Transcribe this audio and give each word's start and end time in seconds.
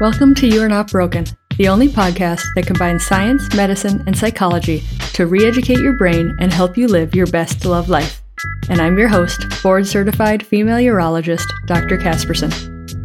Welcome 0.00 0.34
to 0.36 0.46
You 0.46 0.62
Are 0.62 0.68
Not 0.68 0.90
Broken, 0.90 1.26
the 1.58 1.68
only 1.68 1.86
podcast 1.86 2.42
that 2.54 2.66
combines 2.66 3.04
science, 3.04 3.54
medicine, 3.54 4.02
and 4.06 4.16
psychology 4.16 4.82
to 5.12 5.26
re 5.26 5.44
educate 5.44 5.78
your 5.78 5.92
brain 5.92 6.34
and 6.40 6.50
help 6.50 6.78
you 6.78 6.88
live 6.88 7.14
your 7.14 7.26
best 7.26 7.66
love 7.66 7.90
life. 7.90 8.22
And 8.70 8.80
I'm 8.80 8.96
your 8.96 9.08
host, 9.08 9.44
board 9.62 9.86
certified 9.86 10.46
female 10.46 10.78
urologist, 10.78 11.44
Dr. 11.66 11.98
Casperson. 11.98 12.50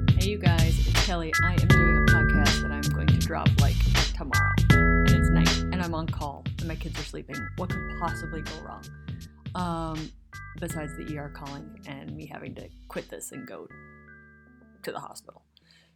Hey, 0.09 0.29
you 0.29 0.37
guys, 0.37 0.87
it's 0.87 1.05
Kelly. 1.05 1.33
I 1.43 1.55
am 1.55 1.67
doing 1.67 1.97
a 1.97 2.01
podcast 2.03 2.61
that 2.61 2.71
I'm 2.71 2.89
going 2.93 3.07
to 3.07 3.17
drop 3.17 3.49
like 3.59 3.75
tomorrow. 4.13 4.53
And 4.69 5.11
it's 5.11 5.27
night, 5.27 5.73
and 5.73 5.83
I'm 5.83 5.93
on 5.93 6.07
call, 6.07 6.45
and 6.59 6.67
my 6.69 6.75
kids 6.75 6.97
are 6.97 7.03
sleeping. 7.03 7.35
What 7.57 7.71
could 7.71 7.99
possibly 7.99 8.41
go 8.41 8.53
wrong? 8.61 8.85
Um, 9.53 10.11
besides 10.61 10.95
the 10.95 11.17
ER 11.17 11.27
calling 11.27 11.77
and 11.89 12.15
me 12.15 12.25
having 12.25 12.55
to 12.55 12.69
quit 12.87 13.09
this 13.09 13.33
and 13.33 13.45
go 13.45 13.67
to 14.83 14.91
the 14.93 14.99
hospital. 15.01 15.44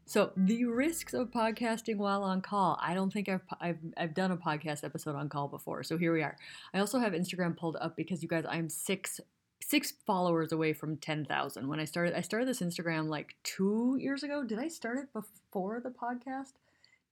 So 0.10 0.32
the 0.36 0.66
risks 0.66 1.14
of 1.14 1.30
podcasting 1.30 1.98
while 1.98 2.24
on 2.24 2.42
call. 2.42 2.80
I 2.82 2.96
don't 2.96 3.14
think 3.14 3.30
I've, 3.30 3.44
I've 3.62 3.78
I've 3.96 4.16
done 4.16 4.32
a 4.32 4.38
podcast 4.38 4.84
episode 4.84 5.16
on 5.16 5.30
call 5.30 5.48
before. 5.48 5.84
So 5.84 6.00
here 6.00 6.12
we 6.12 6.24
are. 6.24 6.36
I 6.74 6.80
also 6.80 6.98
have 6.98 7.14
Instagram 7.14 7.56
pulled 7.56 7.76
up 7.76 7.96
because 7.96 8.24
you 8.24 8.28
guys, 8.28 8.44
I'm 8.50 8.70
six 8.70 9.20
six 9.62 9.94
followers 10.08 10.52
away 10.52 10.74
from 10.74 10.98
10,000. 10.98 11.68
When 11.68 11.80
I 11.80 11.86
started 11.86 12.18
I 12.18 12.22
started 12.22 12.48
this 12.48 12.60
Instagram 12.60 13.08
like 13.08 13.36
2 13.44 14.00
years 14.02 14.24
ago. 14.24 14.44
Did 14.44 14.58
I 14.58 14.68
start 14.68 14.98
it 14.98 15.14
before 15.14 15.80
the 15.80 15.92
podcast? 15.92 16.54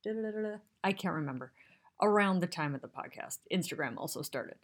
Da-da-da-da-da. 0.04 0.58
I 0.84 0.92
can't 0.92 1.14
remember. 1.14 1.52
Around 2.02 2.40
the 2.40 2.48
time 2.48 2.74
of 2.74 2.82
the 2.82 2.88
podcast, 2.88 3.38
Instagram 3.54 3.94
also 3.98 4.24
started. 4.24 4.56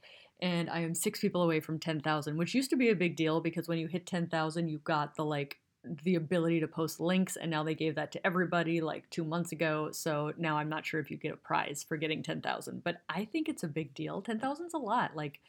And 0.42 0.72
I 0.72 0.80
am 0.80 0.96
6 0.96 1.20
people 1.20 1.44
away 1.44 1.60
from 1.60 1.78
10,000, 1.78 2.36
which 2.36 2.56
used 2.56 2.72
to 2.72 2.78
be 2.78 2.90
a 2.90 2.96
big 2.96 3.16
deal 3.16 3.42
because 3.42 3.68
when 3.68 3.78
you 3.78 3.86
hit 3.86 4.08
10,000, 4.08 4.70
you 4.70 4.80
got 4.80 5.18
the 5.18 5.24
like 5.24 5.60
the 6.04 6.16
ability 6.16 6.60
to 6.60 6.68
post 6.68 7.00
links 7.00 7.36
and 7.36 7.52
now 7.52 7.64
they 7.64 7.76
gave 7.76 7.96
that 7.96 8.12
to 8.12 8.26
everybody 8.26 8.80
like 8.80 9.10
2 9.10 9.24
months 9.24 9.52
ago 9.52 9.90
so 9.92 10.32
now 10.38 10.58
I'm 10.58 10.70
not 10.70 10.86
sure 10.86 11.00
if 11.00 11.12
you 11.12 11.18
get 11.18 11.34
a 11.34 11.38
prize 11.38 11.84
for 11.88 11.98
getting 11.98 12.24
10,000 12.24 12.84
but 12.84 13.02
I 13.10 13.26
think 13.26 13.50
it's 13.50 13.64
a 13.64 13.68
big 13.68 13.94
deal 13.94 14.22
10,000's 14.22 14.74
a 14.74 14.78
lot 14.78 15.16
like 15.16 15.40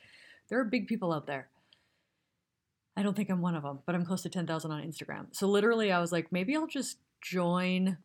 there 0.48 0.59
are 0.59 0.64
big 0.64 0.89
people 0.89 1.12
out 1.12 1.27
there 1.27 1.48
I 2.97 3.03
don't 3.03 3.14
think 3.17 3.31
I'm 3.31 3.42
one 3.42 3.55
of 3.55 3.62
them 3.62 3.78
but 3.86 3.94
I'm 3.94 4.05
close 4.05 4.22
to 4.22 4.28
10,000 4.28 4.70
on 4.70 4.83
Instagram 4.83 5.27
so 5.31 5.47
literally 5.47 5.92
I 5.92 6.00
was 6.00 6.11
like 6.11 6.33
maybe 6.33 6.56
I'll 6.56 6.66
just 6.66 6.98
join 7.20 7.97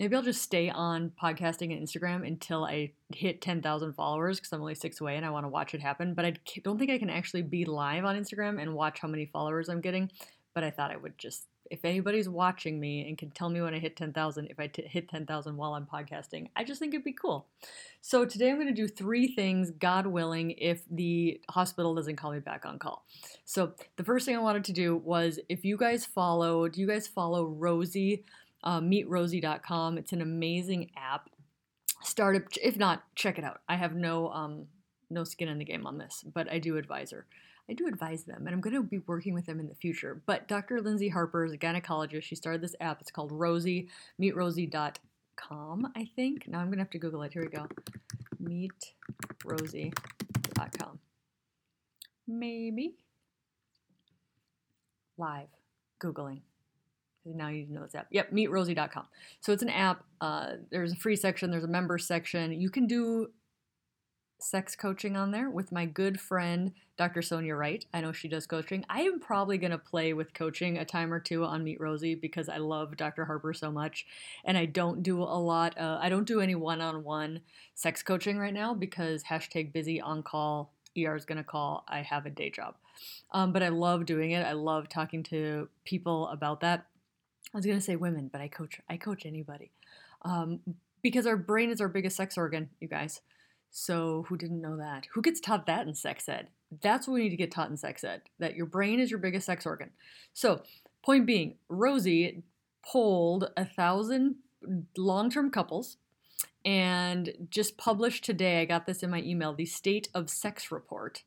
maybe 0.00 0.16
I'll 0.16 0.22
just 0.22 0.42
stay 0.42 0.70
on 0.70 1.12
podcasting 1.22 1.76
and 1.76 1.86
Instagram 1.86 2.26
until 2.26 2.64
I 2.64 2.92
hit 3.14 3.42
10,000 3.42 3.92
followers 3.92 4.40
because 4.40 4.50
I'm 4.52 4.62
only 4.62 4.74
six 4.74 5.00
away 5.00 5.16
and 5.16 5.26
I 5.26 5.30
want 5.30 5.44
to 5.44 5.48
watch 5.48 5.74
it 5.74 5.82
happen. 5.82 6.14
But 6.14 6.24
I 6.24 6.34
don't 6.64 6.78
think 6.78 6.90
I 6.90 6.98
can 6.98 7.10
actually 7.10 7.42
be 7.42 7.66
live 7.66 8.06
on 8.06 8.16
Instagram 8.16 8.60
and 8.60 8.74
watch 8.74 8.98
how 9.00 9.08
many 9.08 9.26
followers 9.26 9.68
I'm 9.68 9.82
getting. 9.82 10.10
But 10.54 10.64
I 10.64 10.70
thought 10.70 10.90
I 10.90 10.96
would 10.96 11.18
just 11.18 11.46
if 11.70 11.84
anybody's 11.84 12.28
watching 12.28 12.80
me 12.80 13.08
and 13.08 13.16
can 13.16 13.30
tell 13.30 13.48
me 13.48 13.62
when 13.62 13.74
I 13.74 13.78
hit 13.78 13.96
10,000, 13.96 14.48
if 14.50 14.58
I 14.58 14.66
t- 14.66 14.82
hit 14.82 15.08
10,000 15.08 15.56
while 15.56 15.74
I'm 15.74 15.86
podcasting, 15.86 16.48
I 16.56 16.64
just 16.64 16.80
think 16.80 16.92
it'd 16.92 17.04
be 17.04 17.12
cool. 17.12 17.46
So 18.00 18.24
today 18.24 18.50
I'm 18.50 18.56
going 18.56 18.66
to 18.66 18.74
do 18.74 18.88
three 18.88 19.28
things, 19.28 19.70
God 19.70 20.06
willing, 20.06 20.50
if 20.52 20.82
the 20.90 21.40
hospital 21.48 21.94
doesn't 21.94 22.16
call 22.16 22.32
me 22.32 22.40
back 22.40 22.66
on 22.66 22.78
call. 22.78 23.04
So 23.44 23.74
the 23.96 24.04
first 24.04 24.26
thing 24.26 24.36
I 24.36 24.40
wanted 24.40 24.64
to 24.64 24.72
do 24.72 24.96
was 24.96 25.38
if 25.48 25.64
you 25.64 25.76
guys 25.76 26.04
follow, 26.04 26.68
do 26.68 26.80
you 26.80 26.88
guys 26.88 27.06
follow 27.06 27.44
Rosy, 27.44 28.24
uh, 28.64 28.80
meetrosy.com? 28.80 29.96
It's 29.96 30.12
an 30.12 30.22
amazing 30.22 30.90
app. 30.96 31.30
Startup, 32.02 32.42
if 32.62 32.76
not, 32.76 33.04
check 33.14 33.38
it 33.38 33.44
out. 33.44 33.60
I 33.68 33.76
have 33.76 33.94
no 33.94 34.30
um, 34.30 34.66
no 35.10 35.24
skin 35.24 35.48
in 35.48 35.58
the 35.58 35.64
game 35.64 35.86
on 35.86 35.98
this, 35.98 36.24
but 36.32 36.50
I 36.50 36.58
do 36.58 36.76
advise 36.76 37.10
her. 37.10 37.26
I 37.70 37.72
do 37.72 37.86
advise 37.86 38.24
them, 38.24 38.46
and 38.46 38.48
I'm 38.48 38.60
going 38.60 38.74
to 38.74 38.82
be 38.82 38.98
working 39.06 39.32
with 39.32 39.46
them 39.46 39.60
in 39.60 39.68
the 39.68 39.76
future. 39.76 40.20
But 40.26 40.48
Dr. 40.48 40.80
Lindsay 40.80 41.08
Harper 41.08 41.44
is 41.44 41.52
a 41.52 41.56
gynecologist. 41.56 42.24
She 42.24 42.34
started 42.34 42.60
this 42.60 42.74
app. 42.80 43.00
It's 43.00 43.12
called 43.12 43.30
Rosy, 43.30 43.88
meetrosy.com, 44.20 45.92
I 45.94 46.08
think. 46.16 46.48
Now 46.48 46.58
I'm 46.58 46.66
going 46.66 46.78
to 46.78 46.82
have 46.82 46.90
to 46.90 46.98
Google 46.98 47.22
it. 47.22 47.32
Here 47.32 47.42
we 47.42 47.48
go. 47.48 47.68
Meetrosy.com. 48.42 50.98
Maybe. 52.26 52.96
Live. 55.16 55.46
Googling. 56.02 56.40
Now 57.24 57.46
you 57.48 57.66
know 57.68 57.82
this 57.82 57.94
app. 57.94 58.08
Yep, 58.10 58.32
meetrosy.com. 58.32 59.04
So 59.40 59.52
it's 59.52 59.62
an 59.62 59.68
app. 59.68 60.02
Uh, 60.20 60.54
there's 60.70 60.92
a 60.92 60.96
free 60.96 61.14
section, 61.14 61.52
there's 61.52 61.62
a 61.64 61.68
member 61.68 61.98
section. 61.98 62.60
You 62.60 62.70
can 62.70 62.88
do 62.88 63.30
sex 64.42 64.74
coaching 64.76 65.16
on 65.16 65.30
there 65.30 65.50
with 65.50 65.72
my 65.72 65.86
good 65.86 66.20
friend 66.20 66.72
Dr. 66.96 67.22
Sonia 67.22 67.54
Wright. 67.54 67.84
I 67.94 68.00
know 68.00 68.12
she 68.12 68.28
does 68.28 68.46
coaching. 68.46 68.84
I 68.88 69.02
am 69.02 69.20
probably 69.20 69.58
going 69.58 69.70
to 69.70 69.78
play 69.78 70.12
with 70.12 70.34
coaching 70.34 70.78
a 70.78 70.84
time 70.84 71.12
or 71.12 71.20
two 71.20 71.44
on 71.44 71.64
Meet 71.64 71.80
Rosy 71.80 72.14
because 72.14 72.48
I 72.48 72.58
love 72.58 72.96
Dr. 72.96 73.24
Harper 73.24 73.54
so 73.54 73.70
much. 73.70 74.06
And 74.44 74.58
I 74.58 74.66
don't 74.66 75.02
do 75.02 75.22
a 75.22 75.40
lot, 75.40 75.78
uh, 75.78 75.98
I 76.00 76.08
don't 76.08 76.26
do 76.26 76.40
any 76.40 76.54
one 76.54 76.80
on 76.80 77.04
one 77.04 77.40
sex 77.74 78.02
coaching 78.02 78.38
right 78.38 78.52
now 78.52 78.74
because 78.74 79.24
hashtag 79.24 79.72
busy 79.72 80.00
on 80.00 80.22
call. 80.22 80.72
ER 80.98 81.16
is 81.16 81.24
going 81.24 81.38
to 81.38 81.44
call. 81.44 81.84
I 81.88 82.02
have 82.02 82.26
a 82.26 82.30
day 82.30 82.50
job. 82.50 82.74
Um, 83.30 83.52
but 83.52 83.62
I 83.62 83.68
love 83.68 84.06
doing 84.06 84.32
it. 84.32 84.44
I 84.44 84.52
love 84.52 84.88
talking 84.88 85.22
to 85.24 85.68
people 85.84 86.28
about 86.28 86.60
that. 86.60 86.86
I 87.54 87.56
was 87.56 87.64
going 87.64 87.78
to 87.78 87.84
say 87.84 87.96
women, 87.96 88.28
but 88.30 88.40
I 88.40 88.48
coach. 88.48 88.80
I 88.88 88.96
coach 88.96 89.24
anybody 89.24 89.70
um, 90.22 90.60
because 91.02 91.26
our 91.26 91.36
brain 91.36 91.70
is 91.70 91.80
our 91.80 91.88
biggest 91.88 92.16
sex 92.16 92.36
organ, 92.36 92.70
you 92.80 92.88
guys. 92.88 93.20
So, 93.70 94.24
who 94.28 94.36
didn't 94.36 94.60
know 94.60 94.76
that? 94.76 95.06
Who 95.14 95.22
gets 95.22 95.40
taught 95.40 95.66
that 95.66 95.86
in 95.86 95.94
sex 95.94 96.28
ed? 96.28 96.48
That's 96.82 97.06
what 97.06 97.14
we 97.14 97.22
need 97.22 97.30
to 97.30 97.36
get 97.36 97.52
taught 97.52 97.70
in 97.70 97.76
sex 97.76 98.02
ed 98.02 98.22
that 98.38 98.56
your 98.56 98.66
brain 98.66 99.00
is 99.00 99.10
your 99.10 99.20
biggest 99.20 99.46
sex 99.46 99.64
organ. 99.64 99.90
So, 100.34 100.62
point 101.04 101.26
being, 101.26 101.56
Rosy 101.68 102.42
polled 102.84 103.50
a 103.56 103.64
thousand 103.64 104.36
long 104.96 105.30
term 105.30 105.50
couples 105.50 105.98
and 106.64 107.32
just 107.48 107.78
published 107.78 108.24
today, 108.24 108.60
I 108.60 108.64
got 108.64 108.86
this 108.86 109.02
in 109.02 109.10
my 109.10 109.22
email, 109.22 109.54
the 109.54 109.66
State 109.66 110.08
of 110.14 110.28
Sex 110.28 110.70
Report. 110.70 111.22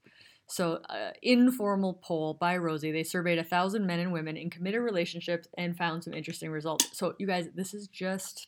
So, 0.46 0.82
uh, 0.90 1.12
informal 1.22 2.00
poll 2.04 2.34
by 2.34 2.58
Rosy. 2.58 2.92
They 2.92 3.04
surveyed 3.04 3.40
a 3.40 3.44
thousand 3.44 3.88
men 3.88 4.00
and 4.00 4.12
women 4.12 4.38
in 4.38 4.50
committed 4.50 4.82
relationships 4.82 5.48
and 5.58 5.78
found 5.78 6.04
some 6.04 6.14
interesting 6.14 6.52
results. 6.52 6.90
So, 6.98 7.16
you 7.18 7.26
guys, 7.26 7.48
this 7.56 7.74
is 7.74 7.88
just 7.88 8.48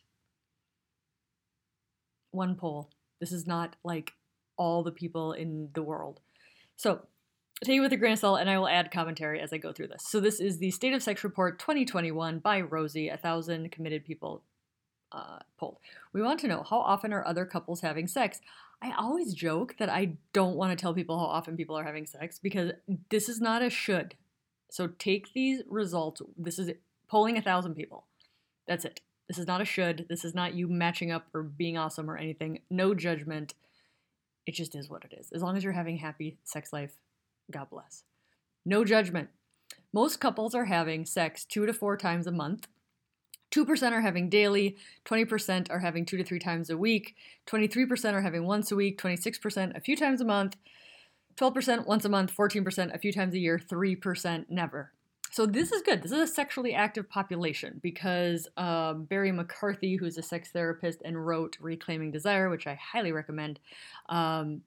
one 2.30 2.54
poll. 2.54 2.90
This 3.20 3.32
is 3.32 3.46
not 3.46 3.76
like 3.84 4.12
all 4.56 4.82
the 4.82 4.92
people 4.92 5.32
in 5.32 5.70
the 5.74 5.82
world. 5.82 6.20
So 6.76 7.00
take 7.64 7.76
it 7.76 7.80
with 7.80 7.92
a 7.92 7.96
grain 7.96 8.12
of 8.12 8.18
salt, 8.18 8.40
and 8.40 8.50
I 8.50 8.58
will 8.58 8.68
add 8.68 8.90
commentary 8.90 9.40
as 9.40 9.52
I 9.52 9.58
go 9.58 9.72
through 9.72 9.88
this. 9.88 10.04
So 10.06 10.20
this 10.20 10.40
is 10.40 10.58
the 10.58 10.70
State 10.70 10.92
of 10.92 11.02
Sex 11.02 11.24
Report 11.24 11.58
2021 11.58 12.38
by 12.40 12.60
Rosy, 12.60 13.08
a 13.08 13.16
thousand 13.16 13.70
committed 13.72 14.04
people 14.04 14.42
uh, 15.12 15.38
polled. 15.56 15.78
We 16.12 16.22
want 16.22 16.40
to 16.40 16.48
know 16.48 16.62
how 16.68 16.78
often 16.78 17.12
are 17.12 17.26
other 17.26 17.46
couples 17.46 17.80
having 17.80 18.06
sex? 18.06 18.40
I 18.82 18.92
always 18.96 19.32
joke 19.32 19.76
that 19.78 19.88
I 19.88 20.16
don't 20.32 20.56
want 20.56 20.76
to 20.76 20.80
tell 20.80 20.92
people 20.92 21.18
how 21.18 21.26
often 21.26 21.56
people 21.56 21.78
are 21.78 21.84
having 21.84 22.06
sex 22.06 22.38
because 22.38 22.72
this 23.08 23.28
is 23.28 23.40
not 23.40 23.62
a 23.62 23.70
should. 23.70 24.14
So 24.68 24.88
take 24.98 25.32
these 25.32 25.62
results. 25.68 26.20
This 26.36 26.58
is 26.58 26.72
polling 27.08 27.38
a 27.38 27.42
thousand 27.42 27.74
people. 27.74 28.04
That's 28.66 28.84
it. 28.84 29.00
This 29.28 29.38
is 29.38 29.46
not 29.46 29.60
a 29.60 29.64
should. 29.64 30.06
This 30.08 30.24
is 30.24 30.34
not 30.34 30.54
you 30.54 30.68
matching 30.68 31.10
up 31.10 31.26
or 31.34 31.42
being 31.42 31.76
awesome 31.76 32.08
or 32.10 32.16
anything. 32.16 32.60
No 32.70 32.94
judgment. 32.94 33.54
It 34.46 34.54
just 34.54 34.76
is 34.76 34.88
what 34.88 35.04
it 35.04 35.16
is. 35.18 35.32
As 35.32 35.42
long 35.42 35.56
as 35.56 35.64
you're 35.64 35.72
having 35.72 35.98
happy 35.98 36.38
sex 36.44 36.72
life, 36.72 36.92
God 37.50 37.68
bless. 37.70 38.04
No 38.64 38.84
judgment. 38.84 39.28
Most 39.92 40.20
couples 40.20 40.54
are 40.54 40.66
having 40.66 41.04
sex 41.04 41.44
two 41.44 41.66
to 41.66 41.72
four 41.72 41.96
times 41.96 42.26
a 42.26 42.32
month. 42.32 42.68
2% 43.52 43.92
are 43.92 44.00
having 44.00 44.28
daily, 44.28 44.76
20% 45.04 45.70
are 45.70 45.78
having 45.78 46.04
two 46.04 46.16
to 46.16 46.24
three 46.24 46.38
times 46.38 46.68
a 46.68 46.76
week, 46.76 47.14
23% 47.46 48.12
are 48.12 48.20
having 48.20 48.44
once 48.44 48.70
a 48.70 48.76
week, 48.76 49.00
26% 49.00 49.76
a 49.76 49.80
few 49.80 49.96
times 49.96 50.20
a 50.20 50.24
month, 50.24 50.56
12% 51.36 51.86
once 51.86 52.04
a 52.04 52.08
month, 52.08 52.36
14% 52.36 52.94
a 52.94 52.98
few 52.98 53.12
times 53.12 53.34
a 53.34 53.38
year, 53.38 53.58
3% 53.58 54.46
never. 54.50 54.92
So 55.30 55.44
this 55.44 55.72
is 55.72 55.82
good. 55.82 56.02
This 56.02 56.12
is 56.12 56.30
a 56.30 56.32
sexually 56.32 56.74
active 56.74 57.08
population 57.08 57.80
because 57.82 58.48
um, 58.56 59.04
Barry 59.04 59.32
McCarthy, 59.32 59.96
who's 59.96 60.18
a 60.18 60.22
sex 60.22 60.50
therapist 60.50 61.02
and 61.04 61.26
wrote 61.26 61.56
Reclaiming 61.60 62.10
Desire, 62.10 62.48
which 62.48 62.66
I 62.66 62.74
highly 62.74 63.12
recommend, 63.12 63.60
um, 64.08 64.62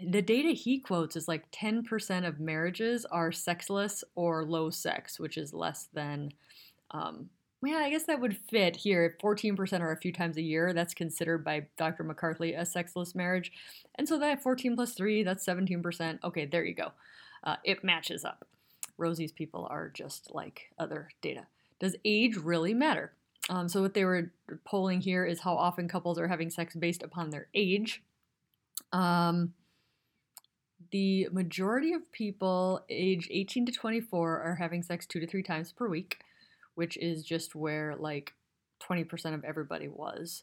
the 0.00 0.22
data 0.22 0.50
he 0.50 0.78
quotes 0.78 1.16
is 1.16 1.28
like 1.28 1.50
10% 1.50 2.26
of 2.26 2.40
marriages 2.40 3.04
are 3.06 3.30
sexless 3.30 4.02
or 4.14 4.44
low 4.44 4.70
sex, 4.70 5.20
which 5.20 5.36
is 5.36 5.52
less 5.52 5.88
than, 5.92 6.32
um, 6.92 7.28
yeah, 7.64 7.76
I 7.76 7.90
guess 7.90 8.04
that 8.04 8.20
would 8.20 8.36
fit 8.36 8.76
here. 8.76 9.16
14% 9.22 9.80
are 9.80 9.92
a 9.92 10.00
few 10.00 10.12
times 10.12 10.36
a 10.36 10.42
year. 10.42 10.72
That's 10.72 10.94
considered 10.94 11.44
by 11.44 11.66
Dr. 11.76 12.04
McCarthy 12.04 12.54
a 12.54 12.64
sexless 12.64 13.14
marriage. 13.14 13.52
And 13.96 14.08
so 14.08 14.18
that 14.18 14.42
14 14.42 14.74
plus 14.74 14.94
3, 14.94 15.22
that's 15.22 15.46
17%. 15.46 16.18
Okay, 16.24 16.46
there 16.46 16.64
you 16.64 16.74
go. 16.74 16.92
Uh, 17.44 17.56
it 17.64 17.84
matches 17.84 18.24
up. 18.24 18.46
Rosy's 19.02 19.32
people 19.32 19.66
are 19.70 19.88
just 19.88 20.32
like 20.32 20.72
other 20.78 21.08
data. 21.20 21.46
Does 21.80 21.96
age 22.04 22.36
really 22.36 22.72
matter? 22.72 23.12
Um, 23.50 23.68
so, 23.68 23.82
what 23.82 23.94
they 23.94 24.04
were 24.04 24.30
polling 24.64 25.00
here 25.00 25.24
is 25.24 25.40
how 25.40 25.56
often 25.56 25.88
couples 25.88 26.18
are 26.18 26.28
having 26.28 26.48
sex 26.48 26.76
based 26.76 27.02
upon 27.02 27.30
their 27.30 27.48
age. 27.54 28.02
Um, 28.92 29.54
the 30.92 31.28
majority 31.32 31.92
of 31.92 32.12
people 32.12 32.84
age 32.88 33.26
18 33.30 33.66
to 33.66 33.72
24 33.72 34.40
are 34.40 34.54
having 34.56 34.82
sex 34.82 35.06
two 35.06 35.18
to 35.20 35.26
three 35.26 35.42
times 35.42 35.72
per 35.72 35.88
week, 35.88 36.18
which 36.74 36.96
is 36.98 37.24
just 37.24 37.54
where 37.54 37.96
like 37.96 38.34
20% 38.80 39.34
of 39.34 39.44
everybody 39.44 39.88
was. 39.88 40.42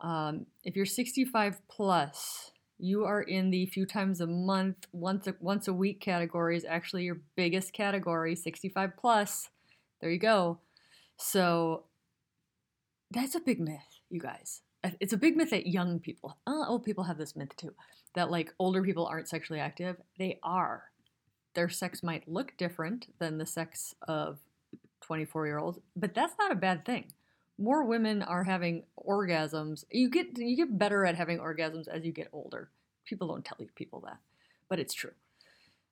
Um, 0.00 0.46
if 0.64 0.74
you're 0.74 0.86
65 0.86 1.60
plus, 1.68 2.52
you 2.82 3.04
are 3.04 3.22
in 3.22 3.50
the 3.50 3.66
few 3.66 3.86
times 3.86 4.20
a 4.20 4.26
month, 4.26 4.86
once 4.92 5.26
a, 5.26 5.34
once 5.40 5.68
a 5.68 5.72
week 5.72 6.00
category 6.00 6.56
is 6.56 6.64
actually 6.64 7.04
your 7.04 7.20
biggest 7.36 7.72
category, 7.72 8.34
65 8.34 8.92
plus. 8.98 9.50
There 10.00 10.10
you 10.10 10.18
go. 10.18 10.58
So 11.16 11.84
that's 13.10 13.34
a 13.34 13.40
big 13.40 13.60
myth, 13.60 14.00
you 14.08 14.20
guys. 14.20 14.62
It's 14.98 15.12
a 15.12 15.18
big 15.18 15.36
myth 15.36 15.50
that 15.50 15.66
young 15.66 15.98
people, 15.98 16.38
uh, 16.46 16.64
old 16.66 16.84
people 16.84 17.04
have 17.04 17.18
this 17.18 17.36
myth 17.36 17.54
too, 17.56 17.74
that 18.14 18.30
like 18.30 18.54
older 18.58 18.82
people 18.82 19.06
aren't 19.06 19.28
sexually 19.28 19.60
active. 19.60 19.96
They 20.18 20.38
are. 20.42 20.84
Their 21.54 21.68
sex 21.68 22.02
might 22.02 22.28
look 22.28 22.56
different 22.56 23.12
than 23.18 23.36
the 23.36 23.44
sex 23.44 23.94
of 24.08 24.38
24 25.02 25.46
year 25.46 25.58
olds, 25.58 25.78
but 25.96 26.14
that's 26.14 26.34
not 26.38 26.52
a 26.52 26.56
bad 26.56 26.86
thing. 26.86 27.12
More 27.60 27.84
women 27.84 28.22
are 28.22 28.44
having 28.44 28.84
orgasms. 28.98 29.84
You 29.90 30.08
get 30.10 30.38
you 30.38 30.56
get 30.56 30.78
better 30.78 31.04
at 31.04 31.14
having 31.14 31.38
orgasms 31.38 31.88
as 31.88 32.04
you 32.04 32.12
get 32.12 32.28
older. 32.32 32.70
People 33.04 33.28
don't 33.28 33.44
tell 33.44 33.58
you 33.60 33.68
people 33.74 34.00
that, 34.00 34.18
but 34.68 34.78
it's 34.78 34.94
true. 34.94 35.12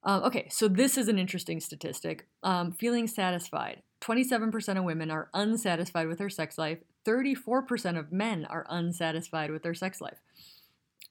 Um, 0.04 0.22
okay, 0.24 0.48
so 0.50 0.68
this 0.68 0.96
is 0.96 1.08
an 1.08 1.18
interesting 1.18 1.60
statistic. 1.60 2.26
Um, 2.42 2.72
feeling 2.72 3.06
satisfied. 3.06 3.82
27% 4.00 4.78
of 4.78 4.84
women 4.84 5.10
are 5.10 5.28
unsatisfied 5.34 6.06
with 6.06 6.18
their 6.18 6.30
sex 6.30 6.56
life. 6.56 6.78
34% 7.04 7.98
of 7.98 8.12
men 8.12 8.46
are 8.46 8.66
unsatisfied 8.70 9.50
with 9.50 9.62
their 9.62 9.74
sex 9.74 10.00
life. 10.00 10.18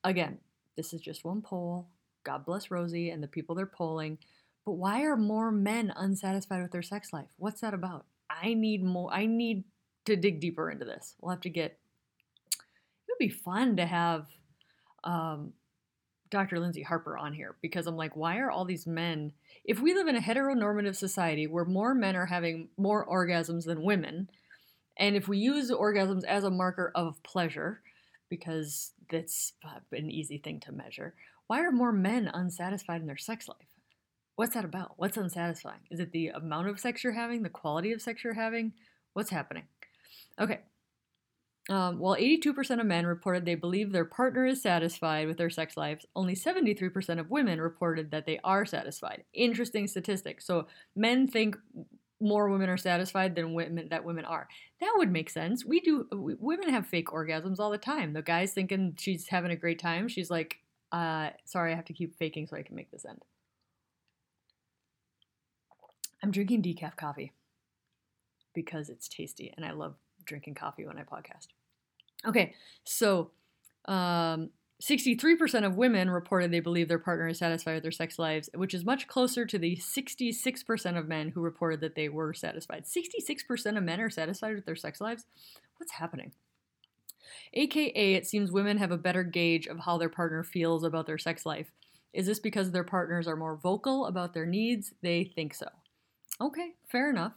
Again, 0.03 0.37
this 0.77 0.93
is 0.93 1.01
just 1.01 1.25
one 1.25 1.41
poll. 1.41 1.87
God 2.23 2.45
bless 2.45 2.71
Rosy 2.71 3.09
and 3.09 3.21
the 3.21 3.27
people 3.27 3.55
they're 3.55 3.65
polling. 3.65 4.17
But 4.65 4.73
why 4.73 5.03
are 5.03 5.17
more 5.17 5.51
men 5.51 5.93
unsatisfied 5.95 6.61
with 6.61 6.71
their 6.71 6.81
sex 6.81 7.11
life? 7.11 7.27
What's 7.37 7.61
that 7.61 7.73
about? 7.73 8.05
I 8.29 8.53
need 8.53 8.83
more. 8.83 9.09
I 9.11 9.25
need 9.25 9.63
to 10.07 10.15
dig 10.15 10.39
deeper 10.39 10.69
into 10.69 10.85
this. 10.85 11.15
We'll 11.21 11.31
have 11.31 11.41
to 11.41 11.49
get. 11.49 11.77
It 12.51 13.09
would 13.09 13.19
be 13.19 13.29
fun 13.29 13.77
to 13.77 13.85
have 13.85 14.27
um, 15.03 15.53
Dr. 16.29 16.59
Lindsay 16.59 16.81
Harper 16.81 17.17
on 17.17 17.33
here 17.33 17.55
because 17.61 17.87
I'm 17.87 17.95
like, 17.95 18.15
why 18.15 18.37
are 18.37 18.51
all 18.51 18.65
these 18.65 18.87
men? 18.87 19.31
If 19.63 19.79
we 19.79 19.93
live 19.93 20.07
in 20.07 20.15
a 20.15 20.21
heteronormative 20.21 20.95
society 20.95 21.47
where 21.47 21.65
more 21.65 21.93
men 21.93 22.15
are 22.15 22.25
having 22.25 22.69
more 22.77 23.05
orgasms 23.05 23.65
than 23.65 23.83
women, 23.83 24.29
and 24.97 25.15
if 25.15 25.27
we 25.27 25.37
use 25.37 25.71
orgasms 25.71 26.23
as 26.23 26.43
a 26.43 26.49
marker 26.49 26.91
of 26.95 27.21
pleasure, 27.23 27.81
because 28.29 28.93
that's 29.09 29.53
an 29.91 30.09
easy 30.09 30.37
thing 30.37 30.59
to 30.61 30.71
measure, 30.71 31.13
why 31.47 31.61
are 31.61 31.71
more 31.71 31.93
men 31.93 32.29
unsatisfied 32.33 33.01
in 33.01 33.07
their 33.07 33.17
sex 33.17 33.47
life? 33.47 33.57
What's 34.35 34.53
that 34.53 34.65
about? 34.65 34.93
What's 34.97 35.17
unsatisfying? 35.17 35.79
Is 35.89 35.99
it 35.99 36.11
the 36.11 36.27
amount 36.27 36.67
of 36.67 36.79
sex 36.79 37.03
you're 37.03 37.13
having, 37.13 37.41
the 37.41 37.49
quality 37.49 37.91
of 37.91 38.01
sex 38.01 38.23
you're 38.23 38.33
having? 38.33 38.73
What's 39.13 39.31
happening? 39.31 39.63
Okay. 40.39 40.59
Um, 41.69 41.99
while 41.99 42.15
82% 42.15 42.79
of 42.79 42.85
men 42.85 43.05
reported 43.05 43.45
they 43.45 43.55
believe 43.55 43.91
their 43.91 44.05
partner 44.05 44.45
is 44.45 44.61
satisfied 44.61 45.27
with 45.27 45.37
their 45.37 45.49
sex 45.49 45.75
lives, 45.75 46.05
only 46.15 46.33
73% 46.33 47.19
of 47.19 47.29
women 47.29 47.59
reported 47.59 48.11
that 48.11 48.25
they 48.25 48.39
are 48.43 48.65
satisfied. 48.65 49.23
Interesting 49.33 49.87
statistic. 49.87 50.41
So 50.41 50.67
men 50.95 51.27
think 51.27 51.57
more 52.21 52.49
women 52.49 52.69
are 52.69 52.77
satisfied 52.77 53.35
than 53.35 53.53
women 53.53 53.89
that 53.89 54.05
women 54.05 54.25
are. 54.25 54.47
That 54.79 54.93
would 54.97 55.11
make 55.11 55.29
sense. 55.29 55.65
We 55.65 55.81
do. 55.81 56.07
We, 56.11 56.35
women 56.39 56.69
have 56.69 56.87
fake 56.87 57.09
orgasms 57.09 57.59
all 57.59 57.69
the 57.69 57.77
time. 57.77 58.13
The 58.13 58.21
guy's 58.21 58.53
thinking 58.53 58.95
she's 58.97 59.27
having 59.27 59.51
a 59.51 59.55
great 59.55 59.79
time. 59.79 60.07
She's 60.07 60.31
like, 60.31 60.57
uh, 60.91 61.29
"Sorry, 61.45 61.73
I 61.73 61.75
have 61.75 61.85
to 61.85 61.93
keep 61.93 62.17
faking 62.17 62.47
so 62.47 62.57
I 62.57 62.63
can 62.63 62.75
make 62.75 62.91
this 62.91 63.05
end." 63.05 63.21
I'm 66.23 66.31
drinking 66.31 66.63
decaf 66.63 66.95
coffee 66.95 67.33
because 68.55 68.89
it's 68.89 69.07
tasty 69.07 69.53
and 69.55 69.63
I 69.63 69.71
love 69.71 69.95
drinking 70.27 70.55
coffee 70.55 70.85
when 70.85 70.97
I 70.97 71.03
podcast. 71.03 71.47
Okay, 72.25 72.53
so 72.83 73.31
um, 73.85 74.49
63% 74.81 75.65
of 75.65 75.75
women 75.75 76.09
reported 76.09 76.51
they 76.51 76.59
believe 76.59 76.87
their 76.87 76.99
partner 76.99 77.27
is 77.27 77.39
satisfied 77.39 77.75
with 77.75 77.83
their 77.83 77.91
sex 77.91 78.19
lives, 78.19 78.49
which 78.53 78.73
is 78.73 78.85
much 78.85 79.07
closer 79.07 79.45
to 79.45 79.57
the 79.57 79.75
66% 79.77 80.97
of 80.97 81.07
men 81.07 81.29
who 81.29 81.41
reported 81.41 81.81
that 81.81 81.95
they 81.95 82.09
were 82.09 82.33
satisfied. 82.33 82.85
66% 82.85 83.77
of 83.77 83.83
men 83.83 83.99
are 83.99 84.09
satisfied 84.09 84.55
with 84.55 84.65
their 84.65 84.75
sex 84.75 85.01
lives? 85.01 85.25
What's 85.77 85.93
happening? 85.93 86.33
AKA, 87.53 88.13
it 88.13 88.27
seems 88.27 88.51
women 88.51 88.77
have 88.77 88.91
a 88.91 88.97
better 88.97 89.23
gauge 89.23 89.67
of 89.67 89.79
how 89.79 89.97
their 89.97 90.09
partner 90.09 90.43
feels 90.43 90.83
about 90.83 91.07
their 91.07 91.17
sex 91.17 91.45
life. 91.45 91.71
Is 92.13 92.25
this 92.25 92.39
because 92.39 92.71
their 92.71 92.83
partners 92.83 93.27
are 93.27 93.35
more 93.35 93.55
vocal 93.55 94.05
about 94.05 94.33
their 94.33 94.45
needs? 94.45 94.93
They 95.01 95.31
think 95.35 95.53
so. 95.53 95.67
Okay, 96.39 96.75
fair 96.87 97.09
enough. 97.09 97.33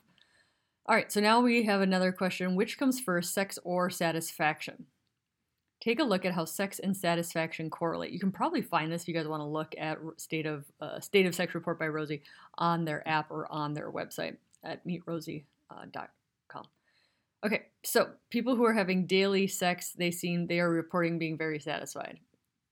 All 0.86 0.96
right, 0.96 1.10
so 1.12 1.20
now 1.20 1.40
we 1.40 1.62
have 1.64 1.82
another 1.82 2.10
question. 2.10 2.56
Which 2.56 2.78
comes 2.78 3.00
first, 3.00 3.32
sex 3.32 3.58
or 3.64 3.90
satisfaction? 3.90 4.86
Take 5.80 6.00
a 6.00 6.04
look 6.04 6.24
at 6.24 6.34
how 6.34 6.44
sex 6.44 6.78
and 6.78 6.94
satisfaction 6.94 7.70
correlate. 7.70 8.12
You 8.12 8.20
can 8.20 8.32
probably 8.32 8.60
find 8.60 8.92
this 8.92 9.02
if 9.02 9.08
you 9.08 9.14
guys 9.14 9.28
want 9.28 9.40
to 9.40 9.46
look 9.46 9.74
at 9.78 9.98
State 10.16 10.46
of 10.46 10.64
uh, 10.80 11.00
State 11.00 11.26
of 11.26 11.34
Sex 11.34 11.54
Report 11.54 11.78
by 11.78 11.88
Rosy 11.88 12.22
on 12.58 12.84
their 12.84 13.06
app 13.08 13.30
or 13.30 13.50
on 13.50 13.72
their 13.72 13.90
website 13.90 14.36
at 14.64 14.84
meetrosy.com. 14.86 15.44
Uh, 15.72 17.46
okay, 17.46 17.66
so 17.82 18.10
people 18.30 18.56
who 18.56 18.64
are 18.64 18.74
having 18.74 19.06
daily 19.06 19.46
sex, 19.46 19.92
they 19.92 20.10
seem 20.10 20.46
they 20.46 20.60
are 20.60 20.70
reporting 20.70 21.18
being 21.18 21.38
very 21.38 21.60
satisfied. 21.60 22.18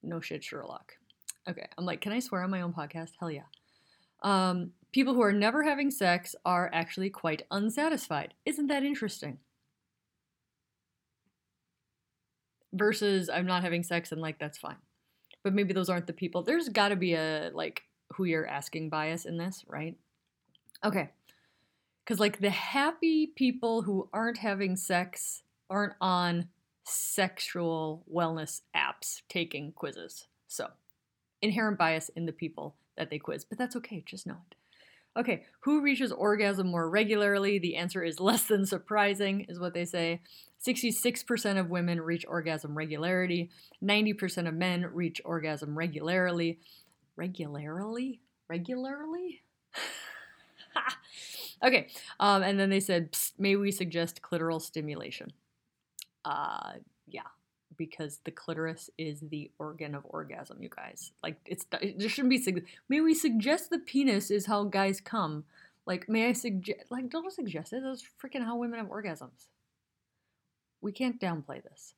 No 0.03 0.21
shit, 0.21 0.45
Sherlock. 0.45 0.93
Okay, 1.49 1.67
I'm 1.79 1.87
like, 1.87 2.01
can 2.01 2.13
I 2.13 2.19
swear 2.19 2.43
on 2.43 2.51
my 2.51 2.61
own 2.61 2.73
podcast? 2.73 3.13
Hell 3.19 3.31
yeah. 3.31 3.43
Um, 4.23 4.73
people 4.93 5.15
who 5.15 5.23
are 5.23 5.33
never 5.33 5.63
having 5.63 5.91
sex 5.91 6.35
are 6.45 6.71
actually 6.73 7.11
quite 7.11 7.43
unsatisfied. 7.51 8.35
Isn't 8.45 8.69
that 8.69 8.85
interesting? 8.85 9.39
Versus 12.73 13.29
I'm 13.29 13.47
not 13.47 13.63
having 13.63 13.83
sex 13.83 14.13
and 14.13 14.21
like 14.21 14.39
that's 14.39 14.59
fine. 14.59 14.77
But 15.43 15.55
maybe 15.55 15.73
those 15.73 15.89
aren't 15.89 16.07
the 16.07 16.13
people. 16.13 16.43
There's 16.43 16.69
got 16.69 16.89
to 16.89 16.97
be 16.97 17.15
a 17.15 17.51
like 17.55 17.83
who 18.15 18.25
you're 18.25 18.47
asking 18.47 18.89
bias 18.89 19.25
in 19.25 19.37
this, 19.37 19.65
right? 19.69 19.97
Okay. 20.85 21.11
Cuz 22.07 22.21
like 22.21 22.41
the 22.41 22.51
happy 22.51 23.27
people 23.27 23.83
who 23.83 24.09
aren't 24.13 24.39
having 24.39 24.77
sex 24.77 25.43
aren't 25.71 25.95
on 26.01 26.49
sexual 26.85 28.05
wellness 28.13 28.63
apps 28.75 29.23
taking 29.29 29.73
quizzes. 29.73 30.27
So, 30.47 30.71
inherent 31.43 31.79
bias 31.79 32.09
in 32.11 32.27
the 32.27 32.33
people 32.33 32.75
that 32.97 33.11
they 33.11 33.19
quiz, 33.19 33.45
but 33.45 33.59
that's 33.59 33.77
okay, 33.77 34.03
just 34.07 34.27
know 34.27 34.39
it. 34.51 34.58
Okay, 35.17 35.45
who 35.61 35.83
reaches 35.83 36.13
orgasm 36.13 36.69
more 36.69 36.89
regularly? 36.89 37.59
The 37.59 37.77
answer 37.77 38.05
is 38.05 38.21
less 38.21 38.45
than 38.45 38.67
surprising, 38.67 39.47
is 39.49 39.59
what 39.59 39.75
they 39.75 39.85
say. 39.85 40.21
66% 40.65 41.59
of 41.59 41.71
women 41.71 42.01
reach 42.01 42.25
orgasm 42.29 42.77
regularity. 42.77 43.51
90% 43.83 44.49
of 44.49 44.55
men 44.55 44.87
reach 44.93 45.21
orgasm 45.25 45.77
regularly. 45.77 46.59
Regularly? 47.17 48.21
Regularly? 48.49 49.43
okay, 51.65 51.89
um, 52.21 52.43
and 52.43 52.59
then 52.59 52.71
they 52.71 52.81
said, 52.81 53.17
may 53.39 53.57
we 53.57 53.71
suggest 53.71 54.23
clitoral 54.23 54.61
stimulation? 54.61 55.33
Uh, 56.25 56.73
yeah, 57.07 57.23
because 57.79 58.19
the 58.25 58.31
clitoris 58.31 58.91
is 58.99 59.21
the 59.21 59.51
organ 59.59 59.95
of 59.95 60.03
orgasm, 60.05 60.59
you 60.61 60.69
guys. 60.69 61.13
Like 61.23 61.39
it's 61.47 61.65
there 61.71 62.09
shouldn't 62.09 62.31
be. 62.31 62.65
May 62.89 63.01
we 63.01 63.15
suggest 63.15 63.71
the 63.71 63.79
penis 63.79 64.31
is 64.31 64.47
how 64.47 64.65
guys 64.65 65.01
come? 65.01 65.45
Like, 65.87 66.07
may 66.07 66.29
I 66.29 66.33
suggest? 66.33 66.81
Like, 66.91 67.09
don't 67.09 67.33
suggest 67.33 67.73
it. 67.73 67.83
That's 67.83 68.05
freaking 68.23 68.45
how 68.45 68.57
women 68.57 68.79
have 68.79 68.89
orgasms. 68.89 69.47
We 70.83 70.93
can't 70.93 71.19
downplay 71.19 71.63
this. 71.63 71.95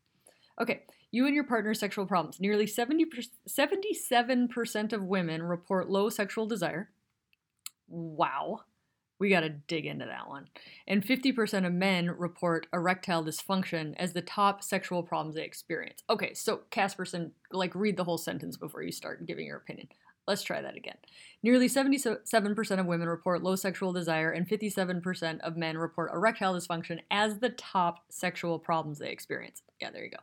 Okay, 0.61 0.83
you 1.11 1.27
and 1.27 1.35
your 1.35 1.45
partner's 1.45 1.81
sexual 1.81 2.07
problems. 2.07 2.39
Nearly 2.39 2.69
70 2.69 3.07
77% 3.49 4.93
of 4.93 5.05
women 5.05 5.43
report 5.43 5.91
low 5.91 6.09
sexual 6.09 6.47
desire. 6.47 6.91
Wow 7.89 8.61
we 9.21 9.29
got 9.29 9.41
to 9.41 9.51
dig 9.51 9.87
into 9.87 10.07
that 10.07 10.29
one. 10.29 10.49
And 10.89 11.07
50% 11.07 11.67
of 11.67 11.73
men 11.73 12.11
report 12.11 12.67
erectile 12.73 13.23
dysfunction 13.23 13.95
as 13.99 14.15
the 14.15 14.23
top 14.23 14.65
sexual 14.65 15.03
problems 15.03 15.37
they 15.37 15.45
experience. 15.45 16.03
Okay, 16.09 16.33
so 16.35 16.63
Casperson, 16.71 17.31
like 17.53 17.75
read 17.75 17.99
the 17.99 18.05
whole 18.05 18.19
sentence 18.19 18.57
before 18.57 18.83
you 18.83 18.91
start 18.91 19.27
giving 19.27 19.47
your 19.47 19.59
opinion. 19.59 19.89
Let's 20.27 20.43
try 20.43 20.63
that 20.63 20.77
again. 20.77 20.97
Nearly 21.43 21.69
77% 21.69 22.81
of 22.81 22.87
women 22.87 23.09
report 23.09 23.43
low 23.43 23.57
sexual 23.57 23.93
desire, 23.93 24.31
and 24.31 24.49
57% 24.49 25.41
of 25.41 25.57
men 25.57 25.77
report 25.77 26.13
erectile 26.13 26.55
dysfunction 26.55 27.01
as 27.11 27.39
the 27.39 27.51
top 27.51 28.05
sexual 28.11 28.59
problems 28.59 28.99
they 28.99 29.11
experience. 29.11 29.63
Yeah, 29.81 29.91
there 29.91 30.05
you 30.05 30.11
go. 30.11 30.19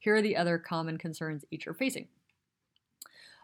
Here 0.00 0.16
are 0.16 0.22
the 0.22 0.36
other 0.36 0.58
common 0.58 0.96
concerns 0.96 1.44
each 1.50 1.66
are 1.66 1.74
facing. 1.74 2.08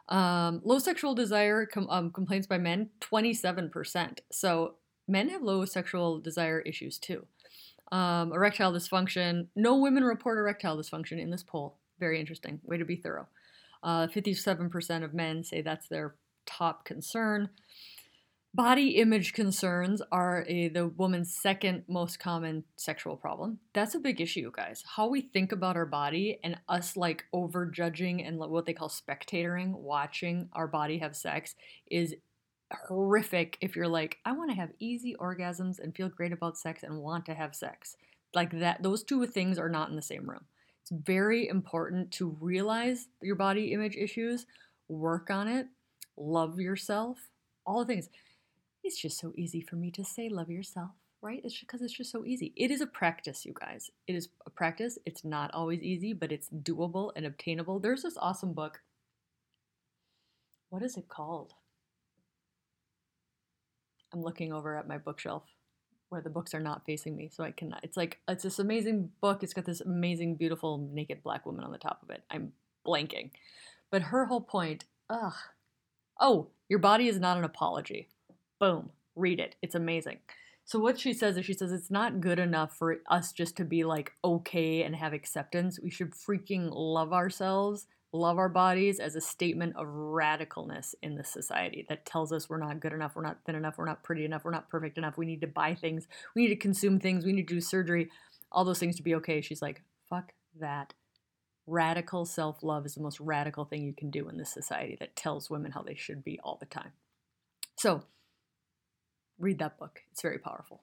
Um, 0.08 0.60
low 0.64 0.78
sexual 0.78 1.14
desire 1.14 1.66
com- 1.66 1.88
um, 1.90 2.10
complaints 2.10 2.46
by 2.46 2.58
men, 2.58 2.90
27%. 3.00 4.18
So 4.30 4.74
men 5.06 5.28
have 5.28 5.42
low 5.42 5.64
sexual 5.64 6.20
desire 6.20 6.60
issues 6.60 6.98
too. 6.98 7.26
Um, 7.92 8.32
erectile 8.32 8.72
dysfunction. 8.72 9.48
No 9.54 9.76
women 9.76 10.04
report 10.04 10.38
erectile 10.38 10.76
dysfunction 10.76 11.20
in 11.20 11.30
this 11.30 11.42
poll. 11.42 11.78
Very 12.00 12.18
interesting. 12.18 12.60
Way 12.64 12.78
to 12.78 12.84
be 12.84 12.96
thorough. 12.96 13.28
Uh, 13.82 14.06
57% 14.06 15.04
of 15.04 15.14
men 15.14 15.44
say 15.44 15.60
that's 15.60 15.88
their 15.88 16.14
top 16.46 16.84
concern. 16.84 17.50
Body 18.54 18.90
image 18.98 19.32
concerns 19.32 20.00
are 20.12 20.44
a, 20.48 20.68
the 20.68 20.86
woman's 20.86 21.36
second 21.36 21.82
most 21.88 22.20
common 22.20 22.62
sexual 22.76 23.16
problem. 23.16 23.58
That's 23.72 23.96
a 23.96 23.98
big 23.98 24.20
issue, 24.20 24.52
guys. 24.54 24.84
How 24.96 25.08
we 25.08 25.22
think 25.22 25.50
about 25.50 25.76
our 25.76 25.86
body 25.86 26.38
and 26.44 26.56
us 26.68 26.96
like 26.96 27.24
over 27.32 27.66
judging 27.66 28.22
and 28.22 28.38
what 28.38 28.64
they 28.64 28.72
call 28.72 28.88
spectatoring, 28.88 29.72
watching 29.72 30.48
our 30.52 30.68
body 30.68 30.98
have 30.98 31.16
sex, 31.16 31.56
is 31.90 32.14
horrific 32.86 33.58
if 33.60 33.76
you're 33.76 33.88
like, 33.88 34.18
I 34.24 34.32
want 34.32 34.50
to 34.50 34.56
have 34.56 34.70
easy 34.78 35.16
orgasms 35.20 35.78
and 35.78 35.94
feel 35.94 36.08
great 36.08 36.32
about 36.32 36.58
sex 36.58 36.82
and 36.82 36.98
want 36.98 37.26
to 37.26 37.34
have 37.34 37.54
sex. 37.54 37.96
Like 38.34 38.58
that, 38.58 38.82
those 38.82 39.02
two 39.02 39.26
things 39.26 39.58
are 39.58 39.68
not 39.68 39.90
in 39.90 39.96
the 39.96 40.02
same 40.02 40.28
room. 40.28 40.44
It's 40.82 40.90
very 40.90 41.48
important 41.48 42.10
to 42.12 42.36
realize 42.40 43.08
your 43.22 43.36
body 43.36 43.72
image 43.72 43.96
issues, 43.96 44.46
work 44.88 45.30
on 45.30 45.48
it, 45.48 45.66
love 46.16 46.60
yourself, 46.60 47.18
all 47.66 47.80
the 47.80 47.86
things 47.86 48.08
it's 48.84 49.00
just 49.00 49.18
so 49.18 49.32
easy 49.36 49.62
for 49.62 49.76
me 49.76 49.90
to 49.92 50.04
say 50.04 50.28
love 50.28 50.50
yourself, 50.50 50.90
right? 51.22 51.40
It's 51.42 51.58
because 51.58 51.80
it's 51.80 51.96
just 51.96 52.12
so 52.12 52.24
easy. 52.26 52.52
It 52.54 52.70
is 52.70 52.82
a 52.82 52.86
practice, 52.86 53.44
you 53.46 53.54
guys. 53.58 53.90
It 54.06 54.14
is 54.14 54.28
a 54.46 54.50
practice. 54.50 54.98
It's 55.06 55.24
not 55.24 55.52
always 55.54 55.82
easy, 55.82 56.12
but 56.12 56.30
it's 56.30 56.50
doable 56.50 57.10
and 57.16 57.24
obtainable. 57.24 57.80
There's 57.80 58.02
this 58.02 58.18
awesome 58.18 58.52
book. 58.52 58.80
What 60.68 60.82
is 60.82 60.98
it 60.98 61.08
called? 61.08 61.54
I'm 64.14 64.22
looking 64.22 64.52
over 64.52 64.76
at 64.76 64.88
my 64.88 64.96
bookshelf 64.98 65.42
where 66.08 66.20
the 66.20 66.30
books 66.30 66.54
are 66.54 66.60
not 66.60 66.86
facing 66.86 67.16
me, 67.16 67.28
so 67.32 67.42
I 67.42 67.50
can. 67.50 67.74
It's 67.82 67.96
like 67.96 68.20
it's 68.28 68.44
this 68.44 68.60
amazing 68.60 69.10
book. 69.20 69.42
It's 69.42 69.52
got 69.52 69.64
this 69.64 69.80
amazing, 69.80 70.36
beautiful 70.36 70.78
naked 70.92 71.22
black 71.22 71.44
woman 71.44 71.64
on 71.64 71.72
the 71.72 71.78
top 71.78 72.00
of 72.02 72.10
it. 72.10 72.22
I'm 72.30 72.52
blanking, 72.86 73.30
but 73.90 74.02
her 74.02 74.26
whole 74.26 74.40
point. 74.40 74.84
Ugh. 75.10 75.34
Oh, 76.20 76.48
your 76.68 76.78
body 76.78 77.08
is 77.08 77.18
not 77.18 77.36
an 77.36 77.44
apology. 77.44 78.08
Boom, 78.60 78.90
read 79.16 79.40
it. 79.40 79.56
It's 79.60 79.74
amazing. 79.74 80.18
So 80.64 80.78
what 80.78 80.98
she 80.98 81.12
says 81.12 81.36
is 81.36 81.44
she 81.44 81.52
says 81.52 81.72
it's 81.72 81.90
not 81.90 82.20
good 82.20 82.38
enough 82.38 82.76
for 82.76 82.98
us 83.10 83.32
just 83.32 83.56
to 83.56 83.64
be 83.64 83.84
like 83.84 84.12
okay 84.24 84.82
and 84.82 84.94
have 84.94 85.12
acceptance. 85.12 85.80
We 85.82 85.90
should 85.90 86.12
freaking 86.12 86.70
love 86.72 87.12
ourselves, 87.12 87.86
love 88.14 88.38
our 88.38 88.48
bodies 88.48 89.00
as 89.00 89.16
a 89.16 89.20
statement 89.20 89.74
of 89.76 89.88
radicalness 89.88 90.94
in 91.02 91.16
the 91.16 91.24
society 91.24 91.84
that 91.88 92.06
tells 92.06 92.32
us 92.32 92.48
we're 92.48 92.58
not 92.58 92.78
good 92.78 92.92
enough, 92.92 93.16
we're 93.16 93.22
not 93.22 93.38
thin 93.44 93.56
enough, 93.56 93.76
we're 93.76 93.84
not 93.84 94.04
pretty 94.04 94.24
enough, 94.24 94.44
we're 94.44 94.52
not 94.52 94.70
perfect 94.70 94.96
enough. 94.96 95.18
We 95.18 95.26
need 95.26 95.40
to 95.40 95.48
buy 95.48 95.74
things, 95.74 96.06
we 96.34 96.42
need 96.42 96.50
to 96.50 96.56
consume 96.56 97.00
things, 97.00 97.24
we 97.24 97.32
need 97.32 97.48
to 97.48 97.54
do 97.54 97.60
surgery, 97.60 98.10
all 98.52 98.64
those 98.64 98.78
things 98.78 98.96
to 98.96 99.02
be 99.02 99.16
okay. 99.16 99.40
She's 99.40 99.60
like, 99.60 99.82
fuck 100.08 100.32
that. 100.60 100.94
Radical 101.66 102.24
self 102.24 102.62
love 102.62 102.86
is 102.86 102.94
the 102.94 103.02
most 103.02 103.18
radical 103.18 103.64
thing 103.64 103.82
you 103.82 103.94
can 103.94 104.10
do 104.10 104.28
in 104.28 104.36
this 104.36 104.52
society 104.52 104.96
that 105.00 105.16
tells 105.16 105.50
women 105.50 105.72
how 105.72 105.82
they 105.82 105.94
should 105.94 106.22
be 106.22 106.38
all 106.44 106.56
the 106.60 106.66
time. 106.66 106.92
So, 107.76 108.04
read 109.38 109.58
that 109.58 109.78
book. 109.78 110.00
It's 110.12 110.22
very 110.22 110.38
powerful. 110.38 110.82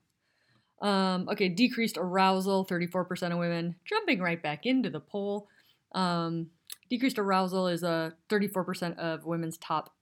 Um, 0.81 1.29
okay, 1.31 1.47
decreased 1.47 1.97
arousal, 1.97 2.65
34% 2.65 3.31
of 3.31 3.37
women. 3.37 3.75
Jumping 3.85 4.19
right 4.19 4.41
back 4.41 4.65
into 4.65 4.89
the 4.89 4.99
poll. 4.99 5.47
Um, 5.93 6.47
decreased 6.89 7.19
arousal 7.19 7.67
is 7.67 7.83
a 7.83 8.13
34% 8.29 8.97
of 8.97 9.25
women's 9.25 9.57
top 9.57 9.93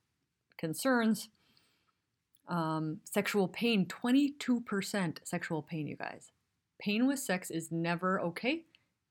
concerns. 0.57 1.29
Um, 2.47 2.99
sexual 3.03 3.47
pain, 3.47 3.85
22% 3.85 5.17
sexual 5.23 5.61
pain, 5.61 5.87
you 5.87 5.95
guys. 5.95 6.31
Pain 6.79 7.05
with 7.05 7.19
sex 7.19 7.51
is 7.51 7.71
never 7.71 8.19
okay 8.21 8.63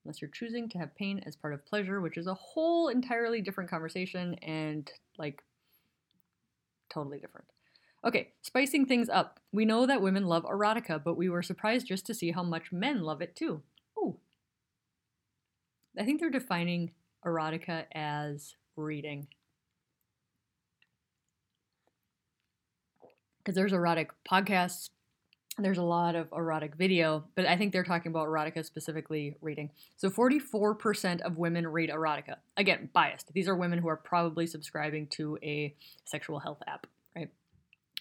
unless 0.03 0.21
you're 0.21 0.31
choosing 0.31 0.67
to 0.69 0.77
have 0.77 0.95
pain 0.95 1.21
as 1.25 1.35
part 1.35 1.53
of 1.53 1.65
pleasure, 1.65 2.01
which 2.01 2.17
is 2.17 2.27
a 2.27 2.33
whole 2.33 2.87
entirely 2.87 3.41
different 3.41 3.69
conversation 3.69 4.33
and 4.35 4.91
like 5.17 5.41
totally 6.89 7.19
different. 7.19 7.47
Okay, 8.05 8.29
spicing 8.41 8.85
things 8.85 9.09
up. 9.09 9.39
We 9.51 9.65
know 9.65 9.85
that 9.85 10.01
women 10.01 10.25
love 10.25 10.45
erotica, 10.45 11.03
but 11.03 11.17
we 11.17 11.29
were 11.29 11.43
surprised 11.43 11.87
just 11.87 12.05
to 12.07 12.13
see 12.13 12.31
how 12.31 12.43
much 12.43 12.71
men 12.71 13.01
love 13.01 13.21
it 13.21 13.35
too. 13.35 13.61
Ooh. 13.97 14.17
I 15.97 16.05
think 16.05 16.19
they're 16.19 16.29
defining 16.29 16.91
erotica 17.25 17.85
as 17.93 18.55
reading. 18.75 19.27
Because 23.39 23.55
there's 23.55 23.73
erotic 23.73 24.11
podcasts, 24.29 24.89
there's 25.57 25.77
a 25.77 25.83
lot 25.83 26.15
of 26.15 26.27
erotic 26.31 26.75
video, 26.75 27.25
but 27.35 27.45
I 27.45 27.57
think 27.57 27.73
they're 27.73 27.83
talking 27.83 28.11
about 28.11 28.27
erotica 28.27 28.63
specifically 28.65 29.35
reading. 29.41 29.71
So 29.97 30.09
44% 30.09 31.21
of 31.21 31.37
women 31.37 31.67
read 31.67 31.89
erotica. 31.89 32.35
Again, 32.57 32.89
biased. 32.93 33.33
These 33.33 33.47
are 33.47 33.55
women 33.55 33.79
who 33.79 33.89
are 33.89 33.97
probably 33.97 34.47
subscribing 34.47 35.07
to 35.11 35.37
a 35.43 35.75
sexual 36.05 36.39
health 36.39 36.61
app. 36.67 36.87
Right? 37.15 37.29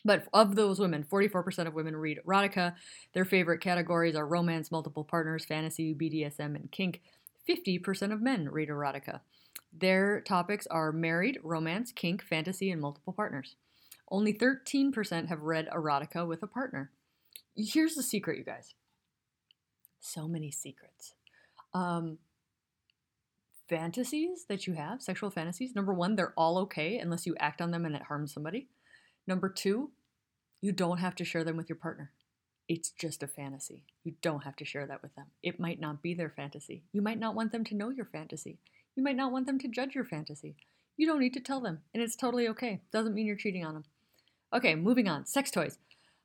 But 0.05 0.25
of 0.33 0.55
those 0.55 0.79
women, 0.79 1.05
44% 1.05 1.67
of 1.67 1.75
women 1.75 1.97
read 1.97 2.21
erotica. 2.27 2.75
Their 3.15 3.25
favorite 3.25 3.61
categories 3.61 4.15
are 4.15 4.27
romance, 4.27 4.71
multiple 4.71 5.05
partners, 5.05 5.45
fantasy, 5.45 5.95
BDSM, 5.95 6.55
and 6.55 6.71
kink. 6.71 7.03
50% 7.49 8.13
of 8.13 8.21
men 8.21 8.49
read 8.51 8.69
erotica. 8.69 9.21
Their 9.73 10.21
topics 10.21 10.67
are 10.69 10.93
married, 10.93 11.39
romance, 11.43 11.93
kink, 11.93 12.23
fantasy, 12.23 12.71
and 12.71 12.81
multiple 12.81 13.13
partners. 13.13 13.57
Only 14.11 14.33
13% 14.33 15.29
have 15.29 15.43
read 15.43 15.69
erotica 15.69 16.27
with 16.27 16.43
a 16.43 16.47
partner. 16.47 16.91
Here's 17.57 17.95
the 17.95 18.03
secret, 18.03 18.39
you 18.39 18.45
guys. 18.45 18.75
So 20.01 20.27
many 20.27 20.51
secrets. 20.51 21.15
Um, 21.75 22.19
fantasies 23.69 24.47
that 24.49 24.67
you 24.67 24.75
have, 24.75 25.03
sexual 25.03 25.31
fantasies, 25.31 25.75
number 25.75 25.93
one, 25.93 26.17
they're 26.17 26.33
all 26.37 26.59
okay 26.59 26.99
unless 26.99 27.27
you 27.27 27.37
act 27.39 27.61
on 27.61 27.71
them 27.71 27.85
and 27.85 27.95
it 27.95 28.03
harms 28.03 28.33
somebody. 28.33 28.69
Number 29.27 29.49
two, 29.49 29.91
you 30.61 30.73
don't 30.73 30.99
have 30.99 31.15
to 31.17 31.25
share 31.25 31.45
them 31.45 31.57
with 31.57 31.69
your 31.69 31.77
partner. 31.77 32.13
It's 32.69 32.91
just 32.91 33.23
a 33.23 33.27
fantasy. 33.27 33.85
You 34.05 34.13
don't 34.21 34.45
have 34.45 34.57
to 34.57 34.65
share 34.65 34.87
that 34.87 35.03
with 35.03 35.15
them. 35.15 35.27
It 35.43 35.59
might 35.59 35.81
not 35.81 36.03
be 36.03 36.13
their 36.13 36.29
fantasy. 36.29 36.83
You 36.93 37.01
might 37.01 37.19
not 37.19 37.35
want 37.35 37.51
them 37.51 37.65
to 37.65 37.75
know 37.75 37.89
your 37.89 38.05
fantasy. 38.05 38.59
You 38.95 39.03
might 39.03 39.17
not 39.17 39.33
want 39.33 39.47
them 39.47 39.59
to 39.61 39.69
judge 39.69 39.95
your 39.95 40.05
fantasy. 40.05 40.55
You 40.97 41.07
don't 41.07 41.21
need 41.21 41.35
to 41.35 41.41
tell 41.41 41.61
them, 41.61 41.81
and 41.95 42.03
it's 42.03 42.17
totally 42.17 42.47
okay. 42.49 42.83
Doesn't 42.93 43.15
mean 43.15 43.27
you're 43.27 43.37
cheating 43.37 43.65
on 43.65 43.73
them. 43.73 43.85
Okay, 44.53 44.75
moving 44.75 45.09
on. 45.09 45.25
Sex 45.25 45.51
toys. 45.51 45.79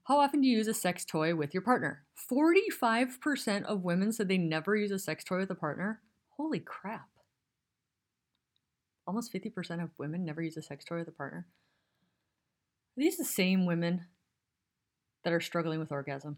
How 0.06 0.20
often 0.20 0.42
do 0.42 0.48
you 0.48 0.58
use 0.58 0.68
a 0.68 0.74
sex 0.74 1.06
toy 1.06 1.34
with 1.34 1.54
your 1.54 1.64
partner? 1.64 2.04
45% 2.30 3.64
of 3.64 3.84
women 3.84 4.12
said 4.12 4.28
they 4.28 4.38
never 4.38 4.76
use 4.76 4.92
a 4.92 5.00
sex 5.00 5.24
toy 5.24 5.38
with 5.38 5.52
a 5.52 5.56
partner. 5.56 6.02
Holy 6.36 6.60
crap. 6.60 7.08
Almost 9.08 9.34
50% 9.34 9.82
of 9.82 9.92
women 9.98 10.26
never 10.26 10.42
use 10.42 10.58
a 10.58 10.62
sex 10.62 10.84
toy 10.84 10.98
with 10.98 11.08
a 11.08 11.12
partner. 11.12 11.48
Are 12.98 13.02
these 13.02 13.18
the 13.18 13.24
same 13.24 13.66
women 13.66 14.08
that 15.24 15.34
are 15.34 15.42
struggling 15.42 15.80
with 15.80 15.92
orgasm? 15.92 16.38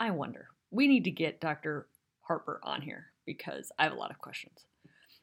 I 0.00 0.10
wonder. 0.10 0.48
We 0.70 0.88
need 0.88 1.04
to 1.04 1.10
get 1.10 1.40
Dr. 1.40 1.86
Harper 2.22 2.60
on 2.62 2.82
here 2.82 3.06
because 3.26 3.70
I 3.78 3.84
have 3.84 3.92
a 3.92 3.96
lot 3.96 4.10
of 4.10 4.18
questions. 4.18 4.64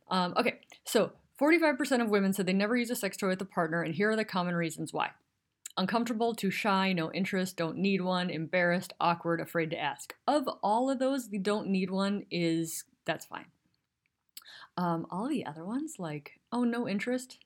Um, 0.09 0.33
okay, 0.37 0.59
so 0.85 1.11
45% 1.39 2.01
of 2.01 2.09
women 2.09 2.33
said 2.33 2.45
they 2.45 2.53
never 2.53 2.75
use 2.75 2.89
a 2.89 2.95
sex 2.95 3.17
toy 3.17 3.29
with 3.29 3.41
a 3.41 3.45
partner, 3.45 3.81
and 3.81 3.95
here 3.95 4.11
are 4.11 4.15
the 4.15 4.25
common 4.25 4.55
reasons 4.55 4.93
why 4.93 5.11
uncomfortable, 5.77 6.35
too 6.35 6.51
shy, 6.51 6.93
no 6.93 7.11
interest, 7.11 7.57
don't 7.57 7.77
need 7.77 8.01
one, 8.01 8.29
embarrassed, 8.29 8.93
awkward, 8.99 9.39
afraid 9.39 9.69
to 9.71 9.79
ask. 9.79 10.13
Of 10.27 10.47
all 10.61 10.89
of 10.89 10.99
those, 10.99 11.29
the 11.29 11.37
don't 11.37 11.67
need 11.67 11.89
one 11.89 12.25
is 12.29 12.83
that's 13.05 13.25
fine. 13.25 13.45
Um, 14.77 15.05
all 15.09 15.27
the 15.27 15.45
other 15.45 15.65
ones, 15.65 15.95
like, 15.99 16.39
oh, 16.51 16.63
no 16.63 16.87
interest, 16.87 17.39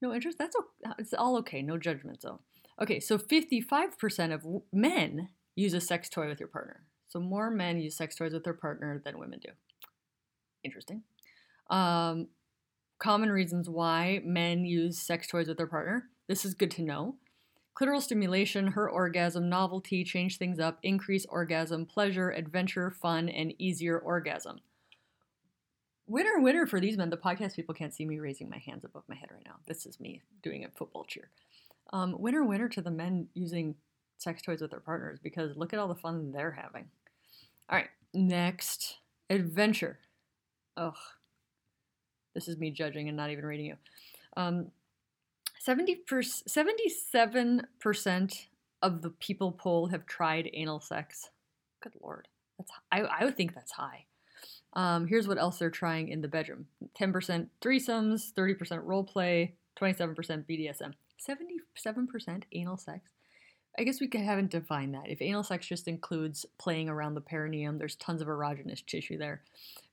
no 0.00 0.14
interest, 0.14 0.38
that's 0.38 0.56
it's 0.98 1.12
all 1.12 1.36
okay, 1.38 1.62
no 1.62 1.78
judgment 1.78 2.22
zone. 2.22 2.38
Okay, 2.80 3.00
so 3.00 3.18
55% 3.18 4.32
of 4.32 4.46
men 4.72 5.30
use 5.56 5.74
a 5.74 5.80
sex 5.80 6.08
toy 6.08 6.28
with 6.28 6.38
your 6.38 6.48
partner. 6.48 6.84
So 7.08 7.18
more 7.18 7.50
men 7.50 7.80
use 7.80 7.96
sex 7.96 8.14
toys 8.14 8.32
with 8.32 8.44
their 8.44 8.54
partner 8.54 9.00
than 9.04 9.18
women 9.18 9.40
do. 9.40 9.50
Interesting. 10.62 11.02
Um, 11.70 12.28
common 12.98 13.30
reasons 13.30 13.68
why 13.68 14.20
men 14.24 14.64
use 14.64 15.00
sex 15.00 15.26
toys 15.26 15.48
with 15.48 15.56
their 15.56 15.66
partner. 15.66 16.04
This 16.28 16.44
is 16.44 16.54
good 16.54 16.70
to 16.72 16.82
know. 16.82 17.16
Clitoral 17.78 18.02
stimulation, 18.02 18.68
her 18.68 18.90
orgasm, 18.90 19.48
novelty, 19.48 20.04
change 20.04 20.36
things 20.36 20.58
up, 20.58 20.78
increase 20.82 21.24
orgasm, 21.26 21.86
pleasure, 21.86 22.30
adventure, 22.30 22.90
fun, 22.90 23.28
and 23.28 23.54
easier 23.58 23.98
orgasm. 23.98 24.60
Winner, 26.06 26.40
winner 26.40 26.66
for 26.66 26.80
these 26.80 26.96
men. 26.96 27.10
The 27.10 27.16
podcast 27.16 27.54
people 27.54 27.74
can't 27.74 27.94
see 27.94 28.04
me 28.04 28.18
raising 28.18 28.48
my 28.48 28.58
hands 28.58 28.84
above 28.84 29.04
my 29.08 29.14
head 29.14 29.28
right 29.32 29.44
now. 29.44 29.56
This 29.66 29.86
is 29.86 30.00
me 30.00 30.22
doing 30.42 30.64
a 30.64 30.70
football 30.76 31.04
cheer. 31.04 31.30
Um, 31.92 32.16
winner, 32.18 32.44
winner 32.44 32.68
to 32.68 32.82
the 32.82 32.90
men 32.90 33.28
using 33.34 33.74
sex 34.18 34.42
toys 34.42 34.60
with 34.60 34.70
their 34.70 34.80
partners 34.80 35.18
because 35.22 35.56
look 35.56 35.72
at 35.72 35.78
all 35.78 35.88
the 35.88 35.94
fun 35.94 36.32
they're 36.32 36.50
having. 36.50 36.86
All 37.70 37.78
right, 37.78 37.88
next 38.12 38.98
adventure. 39.30 39.98
Ugh, 40.76 40.96
this 42.34 42.48
is 42.48 42.58
me 42.58 42.70
judging 42.70 43.08
and 43.08 43.16
not 43.16 43.30
even 43.30 43.44
reading 43.44 43.66
you. 43.66 43.76
Um, 44.36 44.70
70 45.60 46.02
77% 46.08 48.46
of 48.80 49.02
the 49.02 49.10
people 49.10 49.52
polled 49.52 49.90
have 49.90 50.06
tried 50.06 50.48
anal 50.52 50.80
sex. 50.80 51.30
Good 51.82 51.94
lord, 52.00 52.28
that's 52.58 52.70
I, 52.92 53.00
I 53.00 53.24
would 53.24 53.36
think 53.36 53.54
that's 53.54 53.72
high. 53.72 54.04
Um, 54.74 55.06
here's 55.06 55.26
what 55.26 55.38
else 55.38 55.58
they're 55.58 55.70
trying 55.70 56.08
in 56.08 56.20
the 56.20 56.28
bedroom: 56.28 56.66
10% 56.98 57.48
threesomes, 57.60 58.32
30% 58.34 58.84
role 58.84 59.04
play, 59.04 59.54
27% 59.80 60.14
BDSM. 60.46 60.92
77% 61.18 62.42
anal 62.52 62.76
sex, 62.76 63.10
I 63.78 63.84
guess 63.84 64.00
we 64.00 64.10
haven't 64.12 64.50
defined 64.50 64.94
that. 64.94 65.08
If 65.08 65.22
anal 65.22 65.44
sex 65.44 65.66
just 65.66 65.88
includes 65.88 66.44
playing 66.58 66.88
around 66.88 67.14
the 67.14 67.20
perineum, 67.20 67.78
there's 67.78 67.96
tons 67.96 68.20
of 68.20 68.28
erogenous 68.28 68.84
tissue 68.84 69.18
there. 69.18 69.42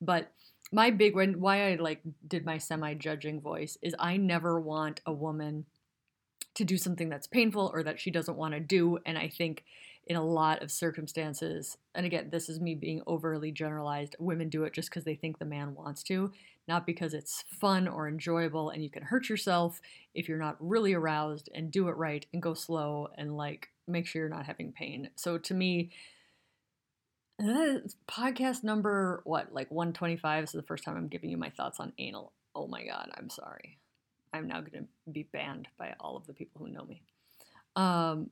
But 0.02 0.32
my 0.72 0.90
big 0.90 1.16
one, 1.16 1.40
why 1.40 1.72
I 1.72 1.76
like 1.76 2.02
did 2.28 2.46
my 2.46 2.58
semi-judging 2.58 3.42
voice 3.42 3.78
is 3.82 3.96
I 4.00 4.18
never 4.18 4.60
want 4.60 5.02
a 5.06 5.14
woman 5.14 5.66
to 6.56 6.64
do 6.64 6.78
something 6.78 7.10
that's 7.10 7.28
painful 7.28 7.70
or 7.74 7.84
that 7.84 8.00
she 8.00 8.10
doesn't 8.10 8.38
want 8.38 8.54
to 8.54 8.60
do. 8.60 8.98
And 9.06 9.18
I 9.18 9.28
think 9.28 9.64
in 10.08 10.16
a 10.16 10.24
lot 10.24 10.62
of 10.62 10.72
circumstances, 10.72 11.78
and 11.96 12.06
again, 12.06 12.30
this 12.30 12.48
is 12.48 12.60
me 12.60 12.76
being 12.76 13.02
overly 13.08 13.52
generalized, 13.52 14.16
women 14.20 14.50
do 14.50 14.64
it 14.64 14.74
just 14.74 14.90
because 14.90 15.04
they 15.04 15.16
think 15.16 15.40
the 15.40 15.46
man 15.46 15.74
wants 15.74 16.04
to, 16.04 16.32
not 16.68 16.86
because 16.86 17.14
it's 17.14 17.44
fun 17.50 17.88
or 17.88 18.08
enjoyable 18.08 18.70
and 18.70 18.84
you 18.84 18.90
can 18.90 19.04
hurt 19.04 19.30
yourself 19.30 19.82
if 20.14 20.28
you're 20.28 20.38
not 20.38 20.58
really 20.60 20.94
aroused 20.94 21.50
and 21.54 21.72
do 21.72 21.88
it 21.88 21.98
right 21.98 22.26
and 22.34 22.42
go 22.42 22.54
slow 22.54 23.10
and 23.18 23.36
like 23.36 23.70
make 23.88 24.06
sure 24.06 24.22
you're 24.22 24.30
not 24.30 24.46
having 24.46 24.72
pain. 24.72 25.10
So 25.16 25.38
to 25.38 25.54
me, 25.54 25.92
podcast 28.08 28.64
number 28.64 29.22
what 29.26 29.54
like 29.54 29.70
125 29.70 30.44
this 30.44 30.56
is 30.56 30.62
the 30.62 30.66
first 30.66 30.86
time 30.86 30.96
i'm 30.96 31.10
giving 31.10 31.30
you 31.30 31.36
my 31.36 31.50
thoughts 31.50 31.82
on 31.82 31.92
anal. 31.98 32.32
Oh 32.56 32.66
my 32.68 32.86
god 32.86 33.10
i'm 33.18 33.30
sorry. 33.30 33.78
I'm 34.34 34.48
now 34.48 34.62
going 34.62 34.72
to 34.72 35.12
be 35.12 35.24
banned 35.24 35.68
by 35.78 35.96
all 36.00 36.16
of 36.16 36.28
the 36.28 36.34
people 36.34 36.66
who 36.66 36.72
know 36.72 36.86
me. 36.86 37.02
Um 37.76 38.30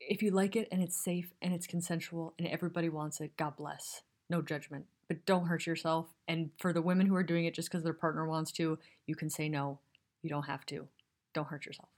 if 0.00 0.22
you 0.22 0.30
like 0.30 0.56
it 0.56 0.68
and 0.72 0.82
it's 0.82 0.96
safe 0.96 1.32
and 1.42 1.52
it's 1.52 1.66
consensual 1.66 2.34
and 2.38 2.48
everybody 2.48 2.88
wants 2.88 3.20
it, 3.20 3.36
God 3.36 3.56
bless. 3.56 4.02
No 4.28 4.42
judgment. 4.42 4.86
But 5.08 5.26
don't 5.26 5.46
hurt 5.46 5.66
yourself. 5.66 6.06
And 6.26 6.50
for 6.58 6.72
the 6.72 6.82
women 6.82 7.06
who 7.06 7.16
are 7.16 7.22
doing 7.22 7.44
it 7.44 7.54
just 7.54 7.70
because 7.70 7.84
their 7.84 7.92
partner 7.92 8.26
wants 8.26 8.52
to, 8.52 8.78
you 9.06 9.14
can 9.14 9.28
say 9.28 9.48
no. 9.48 9.78
You 10.22 10.30
don't 10.30 10.46
have 10.46 10.64
to. 10.66 10.86
Don't 11.34 11.48
hurt 11.48 11.66
yourself. 11.66 11.88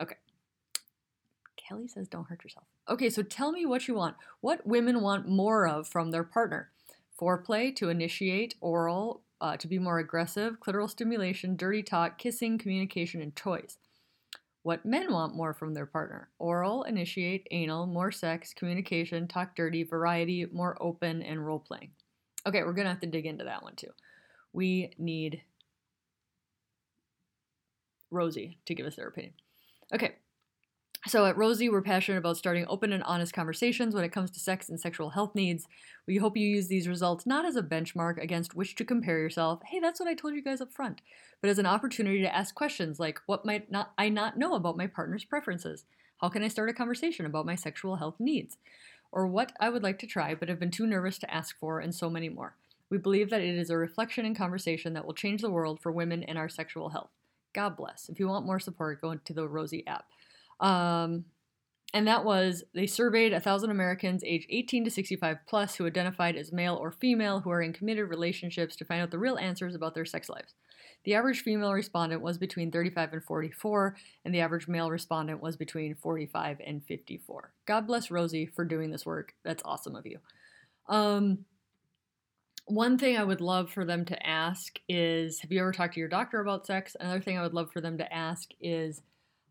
Okay. 0.00 0.16
Kelly 1.56 1.88
says 1.88 2.08
don't 2.08 2.28
hurt 2.28 2.42
yourself. 2.44 2.66
Okay, 2.88 3.10
so 3.10 3.22
tell 3.22 3.52
me 3.52 3.66
what 3.66 3.88
you 3.88 3.94
want. 3.94 4.16
What 4.40 4.66
women 4.66 5.02
want 5.02 5.28
more 5.28 5.66
of 5.66 5.86
from 5.86 6.10
their 6.10 6.24
partner? 6.24 6.70
Foreplay 7.20 7.74
to 7.76 7.90
initiate, 7.90 8.54
oral, 8.60 9.22
uh, 9.40 9.56
to 9.56 9.66
be 9.66 9.78
more 9.78 9.98
aggressive, 9.98 10.60
clitoral 10.60 10.88
stimulation, 10.88 11.56
dirty 11.56 11.82
talk, 11.82 12.16
kissing, 12.16 12.58
communication, 12.58 13.20
and 13.20 13.34
toys 13.36 13.76
what 14.68 14.84
men 14.84 15.10
want 15.10 15.34
more 15.34 15.54
from 15.54 15.72
their 15.72 15.86
partner 15.86 16.28
oral, 16.38 16.82
initiate, 16.82 17.48
anal, 17.52 17.86
more 17.86 18.12
sex, 18.12 18.52
communication, 18.52 19.26
talk 19.26 19.56
dirty, 19.56 19.82
variety, 19.82 20.44
more 20.52 20.76
open, 20.78 21.22
and 21.22 21.46
role 21.46 21.58
playing. 21.58 21.90
Okay, 22.46 22.62
we're 22.62 22.74
gonna 22.74 22.90
have 22.90 23.00
to 23.00 23.06
dig 23.06 23.24
into 23.24 23.44
that 23.44 23.62
one 23.62 23.76
too. 23.76 23.88
We 24.52 24.92
need 24.98 25.40
Rosy 28.10 28.58
to 28.66 28.74
give 28.74 28.84
us 28.84 28.96
their 28.96 29.08
opinion. 29.08 29.32
Okay, 29.94 30.16
so 31.06 31.24
at 31.24 31.36
Rosy, 31.36 31.68
we're 31.68 31.80
passionate 31.80 32.18
about 32.18 32.36
starting 32.36 32.66
open 32.68 32.92
and 32.92 33.04
honest 33.04 33.32
conversations 33.32 33.94
when 33.94 34.04
it 34.04 34.12
comes 34.12 34.30
to 34.32 34.40
sex 34.40 34.68
and 34.68 34.80
sexual 34.80 35.10
health 35.10 35.34
needs. 35.34 35.66
We 36.06 36.16
hope 36.16 36.36
you 36.36 36.46
use 36.46 36.66
these 36.66 36.88
results 36.88 37.24
not 37.24 37.44
as 37.44 37.56
a 37.56 37.62
benchmark 37.62 38.20
against 38.20 38.54
which 38.54 38.74
to 38.76 38.84
compare 38.84 39.18
yourself, 39.18 39.60
hey, 39.66 39.78
that's 39.78 40.00
what 40.00 40.08
I 40.08 40.14
told 40.14 40.34
you 40.34 40.42
guys 40.42 40.60
up 40.60 40.72
front, 40.72 41.00
but 41.40 41.50
as 41.50 41.58
an 41.58 41.66
opportunity 41.66 42.20
to 42.22 42.34
ask 42.34 42.54
questions 42.54 42.98
like, 42.98 43.20
what 43.26 43.46
might 43.46 43.70
not 43.70 43.92
I 43.96 44.08
not 44.08 44.36
know 44.36 44.54
about 44.54 44.76
my 44.76 44.86
partner's 44.86 45.24
preferences? 45.24 45.84
How 46.20 46.28
can 46.28 46.42
I 46.42 46.48
start 46.48 46.68
a 46.68 46.74
conversation 46.74 47.26
about 47.26 47.46
my 47.46 47.54
sexual 47.54 47.96
health 47.96 48.16
needs? 48.18 48.56
Or 49.12 49.26
what 49.26 49.52
I 49.60 49.70
would 49.70 49.82
like 49.82 49.98
to 50.00 50.06
try 50.06 50.34
but 50.34 50.48
have 50.48 50.58
been 50.58 50.70
too 50.70 50.86
nervous 50.86 51.16
to 51.18 51.32
ask 51.32 51.56
for, 51.58 51.80
and 51.80 51.94
so 51.94 52.10
many 52.10 52.28
more. 52.28 52.56
We 52.90 52.98
believe 52.98 53.30
that 53.30 53.40
it 53.40 53.54
is 53.54 53.70
a 53.70 53.76
reflection 53.76 54.26
and 54.26 54.36
conversation 54.36 54.94
that 54.94 55.06
will 55.06 55.14
change 55.14 55.42
the 55.42 55.50
world 55.50 55.80
for 55.80 55.92
women 55.92 56.24
and 56.24 56.36
our 56.36 56.48
sexual 56.48 56.88
health. 56.88 57.10
God 57.54 57.76
bless. 57.76 58.08
If 58.08 58.18
you 58.18 58.28
want 58.28 58.46
more 58.46 58.60
support, 58.60 59.00
go 59.00 59.14
to 59.14 59.32
the 59.32 59.48
Rosy 59.48 59.86
app. 59.86 60.06
Um, 60.60 61.24
and 61.94 62.06
that 62.06 62.24
was 62.24 62.64
they 62.74 62.86
surveyed 62.86 63.32
1,000 63.32 63.70
Americans 63.70 64.22
aged 64.24 64.46
18 64.50 64.84
to 64.84 64.90
65 64.90 65.38
plus 65.46 65.74
who 65.74 65.86
identified 65.86 66.36
as 66.36 66.52
male 66.52 66.76
or 66.76 66.92
female 66.92 67.40
who 67.40 67.50
are 67.50 67.62
in 67.62 67.72
committed 67.72 68.10
relationships 68.10 68.76
to 68.76 68.84
find 68.84 69.00
out 69.00 69.10
the 69.10 69.18
real 69.18 69.38
answers 69.38 69.74
about 69.74 69.94
their 69.94 70.04
sex 70.04 70.28
lives. 70.28 70.54
The 71.04 71.14
average 71.14 71.40
female 71.40 71.72
respondent 71.72 72.20
was 72.20 72.36
between 72.36 72.70
35 72.70 73.12
and 73.14 73.24
44, 73.24 73.96
and 74.24 74.34
the 74.34 74.40
average 74.40 74.68
male 74.68 74.90
respondent 74.90 75.40
was 75.40 75.56
between 75.56 75.94
45 75.94 76.60
and 76.66 76.84
54. 76.84 77.52
God 77.66 77.86
bless 77.86 78.10
Rosy 78.10 78.46
for 78.46 78.64
doing 78.64 78.90
this 78.90 79.06
work. 79.06 79.32
That's 79.44 79.62
awesome 79.64 79.96
of 79.96 80.06
you. 80.06 80.18
Um, 80.88 81.44
one 82.66 82.98
thing 82.98 83.16
I 83.16 83.24
would 83.24 83.40
love 83.40 83.70
for 83.70 83.84
them 83.84 84.04
to 84.06 84.26
ask 84.26 84.78
is 84.88 85.40
Have 85.40 85.52
you 85.52 85.60
ever 85.60 85.72
talked 85.72 85.94
to 85.94 86.00
your 86.00 86.08
doctor 86.08 86.40
about 86.40 86.66
sex? 86.66 86.96
Another 87.00 87.20
thing 87.20 87.38
I 87.38 87.42
would 87.42 87.54
love 87.54 87.70
for 87.72 87.80
them 87.80 87.96
to 87.98 88.12
ask 88.12 88.50
is 88.60 89.00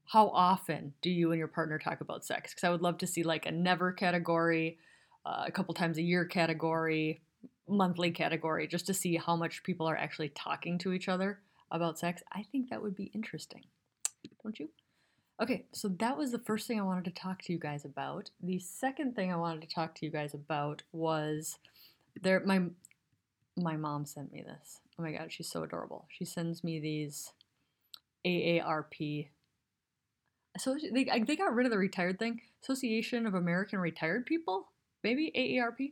how 0.08 0.30
often 0.30 0.94
do 1.02 1.10
you 1.10 1.32
and 1.32 1.40
your 1.40 1.50
partner 1.50 1.78
talk 1.78 2.02
about 2.02 2.26
sex? 2.26 2.54
Because 2.54 2.64
I 2.64 2.70
would 2.70 2.82
love 2.82 2.98
to 3.00 3.08
see 3.08 3.24
like 3.24 3.46
a 3.46 3.52
never 3.52 3.92
category, 3.92 4.80
uh, 5.26 5.44
a 5.46 5.52
couple 5.52 5.74
times 5.74 5.98
a 5.98 6.02
year 6.02 6.24
category, 6.26 7.22
monthly 7.68 8.12
category, 8.12 8.68
just 8.68 8.88
to 8.88 8.94
see 8.94 9.18
how 9.18 9.36
much 9.36 9.64
people 9.64 9.88
are 9.88 9.98
actually 9.98 10.30
talking 10.30 10.78
to 10.80 10.94
each 10.94 11.10
other 11.10 11.42
about 11.72 12.00
sex. 12.00 12.24
I 12.32 12.44
think 12.44 12.70
that 12.70 12.82
would 12.82 12.96
be 12.96 13.12
interesting, 13.14 13.66
don't 14.42 14.58
you? 14.58 14.70
Okay, 15.42 15.66
so 15.74 15.90
that 16.00 16.18
was 16.18 16.32
the 16.32 16.40
first 16.40 16.68
thing 16.68 16.80
I 16.80 16.84
wanted 16.84 17.06
to 17.06 17.12
talk 17.12 17.42
to 17.44 17.54
you 17.54 17.60
guys 17.60 17.84
about. 17.84 18.32
The 18.42 18.60
second 18.60 19.16
thing 19.16 19.32
I 19.32 19.36
wanted 19.36 19.62
to 19.62 19.68
talk 19.68 19.94
to 19.96 20.06
you 20.06 20.12
guys 20.12 20.34
about 20.34 20.84
was 20.92 21.60
there 22.22 22.42
my 22.46 22.62
my 23.58 23.76
mom 23.76 24.06
sent 24.06 24.32
me 24.32 24.42
this. 24.42 24.80
Oh 24.98 25.04
my 25.04 25.12
god, 25.12 25.32
she's 25.32 25.50
so 25.50 25.64
adorable. 25.64 26.08
She 26.10 26.26
sends 26.26 26.64
me 26.64 26.80
these 26.80 27.34
AARP 28.26 29.28
so 30.60 30.78
they 30.94 31.06
they 31.06 31.36
got 31.36 31.54
rid 31.54 31.66
of 31.66 31.72
the 31.72 31.78
retired 31.78 32.20
thing. 32.20 32.42
Association 32.64 33.26
of 33.26 33.34
American 33.34 33.80
Retired 33.80 34.26
People, 34.26 34.70
maybe 35.04 35.32
AARP. 35.36 35.92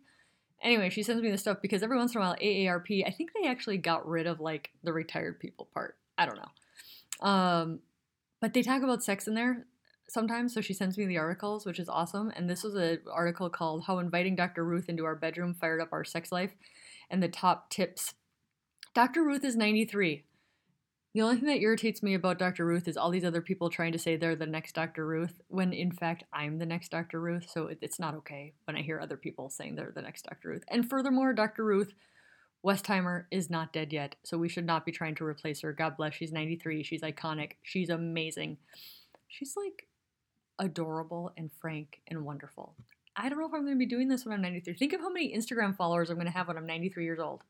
Anyway, 0.61 0.89
she 0.89 1.03
sends 1.03 1.21
me 1.21 1.29
this 1.29 1.41
stuff 1.41 1.57
because 1.61 1.83
every 1.83 1.97
once 1.97 2.15
in 2.15 2.21
a 2.21 2.23
while 2.23 2.35
AARP, 2.41 3.05
I 3.05 3.11
think 3.11 3.31
they 3.33 3.47
actually 3.47 3.77
got 3.77 4.07
rid 4.07 4.25
of 4.25 4.39
like 4.39 4.71
the 4.83 4.93
retired 4.93 5.39
people 5.39 5.67
part. 5.73 5.97
I 6.17 6.25
don't 6.25 6.37
know. 6.37 7.27
Um, 7.27 7.79
but 8.41 8.53
they 8.53 8.61
talk 8.61 8.81
about 8.81 9.03
sex 9.03 9.27
in 9.27 9.35
there 9.35 9.65
sometimes, 10.07 10.53
so 10.53 10.61
she 10.61 10.73
sends 10.73 10.97
me 10.97 11.05
the 11.05 11.17
articles, 11.17 11.65
which 11.65 11.79
is 11.79 11.89
awesome. 11.89 12.31
And 12.35 12.49
this 12.49 12.63
was 12.63 12.75
an 12.75 12.99
article 13.11 13.49
called 13.49 13.83
"How 13.85 13.99
Inviting 13.99 14.35
Dr. 14.35 14.63
Ruth 14.63 14.89
into 14.89 15.05
Our 15.05 15.15
Bedroom 15.15 15.53
Fired 15.53 15.81
Up 15.81 15.91
Our 15.91 16.03
Sex 16.03 16.31
Life," 16.31 16.53
and 17.09 17.21
the 17.21 17.27
top 17.27 17.69
tips. 17.69 18.13
Dr. 18.93 19.23
Ruth 19.23 19.43
is 19.43 19.55
93. 19.55 20.23
The 21.15 21.21
only 21.21 21.37
thing 21.37 21.47
that 21.47 21.61
irritates 21.61 22.03
me 22.03 22.13
about 22.13 22.39
Dr. 22.39 22.65
Ruth 22.65 22.89
is 22.89 22.97
all 22.97 23.09
these 23.09 23.23
other 23.23 23.41
people 23.41 23.69
trying 23.69 23.93
to 23.93 23.97
say 23.97 24.17
they're 24.17 24.35
the 24.35 24.45
next 24.45 24.75
Dr. 24.75 25.07
Ruth, 25.07 25.39
when 25.47 25.71
in 25.71 25.89
fact 25.89 26.25
I'm 26.33 26.57
the 26.57 26.65
next 26.65 26.91
Dr. 26.91 27.21
Ruth. 27.21 27.49
So 27.49 27.69
it's 27.79 28.01
not 28.01 28.15
okay 28.15 28.51
when 28.65 28.75
I 28.75 28.81
hear 28.81 28.99
other 28.99 29.15
people 29.15 29.49
saying 29.49 29.75
they're 29.75 29.93
the 29.95 30.01
next 30.01 30.25
Dr. 30.25 30.49
Ruth. 30.49 30.65
And 30.67 30.89
furthermore, 30.89 31.31
Dr. 31.31 31.63
Ruth 31.63 31.93
Westheimer 32.65 33.27
is 33.31 33.49
not 33.49 33.71
dead 33.71 33.93
yet, 33.93 34.17
so 34.25 34.37
we 34.37 34.49
should 34.49 34.65
not 34.65 34.85
be 34.85 34.91
trying 34.91 35.15
to 35.15 35.23
replace 35.23 35.61
her. 35.61 35.71
God 35.71 35.95
bless. 35.95 36.15
She's 36.15 36.33
93. 36.33 36.83
She's 36.83 37.01
iconic. 37.01 37.53
She's 37.63 37.89
amazing. 37.89 38.57
She's 39.29 39.55
like 39.55 39.87
adorable 40.59 41.31
and 41.37 41.49
frank 41.61 42.01
and 42.09 42.25
wonderful. 42.25 42.75
I 43.15 43.29
don't 43.29 43.39
know 43.39 43.47
if 43.47 43.53
I'm 43.53 43.61
going 43.61 43.75
to 43.75 43.79
be 43.79 43.85
doing 43.85 44.09
this 44.09 44.25
when 44.25 44.33
I'm 44.33 44.41
93. 44.41 44.73
Think 44.73 44.91
of 44.91 44.99
how 44.99 45.13
many 45.13 45.33
Instagram 45.33 45.77
followers 45.77 46.09
I'm 46.09 46.17
going 46.17 46.27
to 46.27 46.33
have 46.33 46.49
when 46.49 46.57
I'm 46.57 46.67
93 46.67 47.05
years 47.05 47.19
old. 47.19 47.43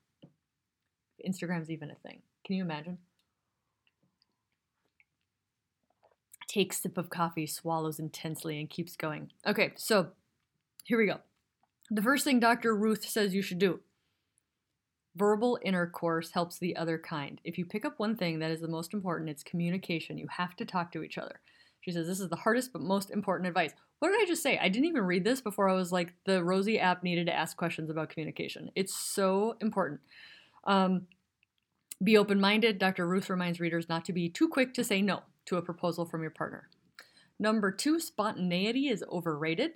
Instagram's 1.28 1.72
even 1.72 1.90
a 1.90 1.96
thing. 2.08 2.22
Can 2.46 2.58
you 2.58 2.64
imagine? 2.64 3.00
Takes 6.56 6.82
sip 6.82 6.98
of 6.98 7.10
coffee, 7.10 7.46
swallows 7.46 8.00
intensely, 8.00 8.58
and 8.62 8.70
keeps 8.70 8.96
going. 8.96 9.30
Okay, 9.46 9.74
so 9.76 10.12
here 10.86 10.98
we 10.98 11.06
go. 11.06 11.20
The 11.92 12.02
first 12.02 12.24
thing 12.24 12.40
Dr. 12.40 12.74
Ruth 12.74 13.04
says 13.04 13.36
you 13.36 13.42
should 13.42 13.60
do 13.60 13.82
verbal 15.18 15.60
intercourse 15.62 16.32
helps 16.32 16.58
the 16.58 16.78
other 16.78 16.98
kind. 16.98 17.42
If 17.44 17.58
you 17.58 17.66
pick 17.66 17.84
up 17.84 18.00
one 18.00 18.16
thing 18.16 18.40
that 18.40 18.52
is 18.52 18.62
the 18.62 18.70
most 18.70 18.94
important, 18.94 19.30
it's 19.30 19.44
communication. 19.44 20.18
You 20.18 20.28
have 20.30 20.56
to 20.56 20.64
talk 20.64 20.94
to 20.94 21.04
each 21.04 21.18
other. 21.18 21.42
She 21.82 21.92
says 21.92 22.08
this 22.08 22.22
is 22.22 22.30
the 22.30 22.38
hardest 22.38 22.72
but 22.72 22.82
most 22.82 23.12
important 23.12 23.50
advice. 23.50 23.74
What 24.00 24.12
did 24.12 24.22
I 24.22 24.26
just 24.26 24.42
say? 24.42 24.58
I 24.58 24.70
didn't 24.70 24.88
even 24.88 25.04
read 25.04 25.26
this 25.26 25.42
before 25.42 25.68
I 25.68 25.74
was 25.74 25.92
like, 25.92 26.14
the 26.24 26.42
Rosy 26.42 26.80
app 26.80 27.04
needed 27.04 27.26
to 27.26 27.36
ask 27.36 27.58
questions 27.58 27.90
about 27.90 28.12
communication. 28.12 28.72
It's 28.76 28.96
so 28.96 29.58
important. 29.60 30.00
Um, 30.64 31.08
be 32.02 32.16
open 32.18 32.40
minded. 32.40 32.80
Dr. 32.80 33.06
Ruth 33.06 33.30
reminds 33.30 33.60
readers 33.60 33.90
not 33.90 34.06
to 34.06 34.14
be 34.14 34.30
too 34.30 34.48
quick 34.48 34.74
to 34.76 34.86
say 34.86 35.02
no 35.02 35.24
to 35.46 35.58
a 35.58 35.62
proposal 35.62 36.06
from 36.06 36.22
your 36.22 36.32
partner. 36.32 36.70
Number 37.40 37.72
two, 37.72 38.00
spontaneity 38.00 38.88
is 38.88 39.04
overrated. 39.12 39.72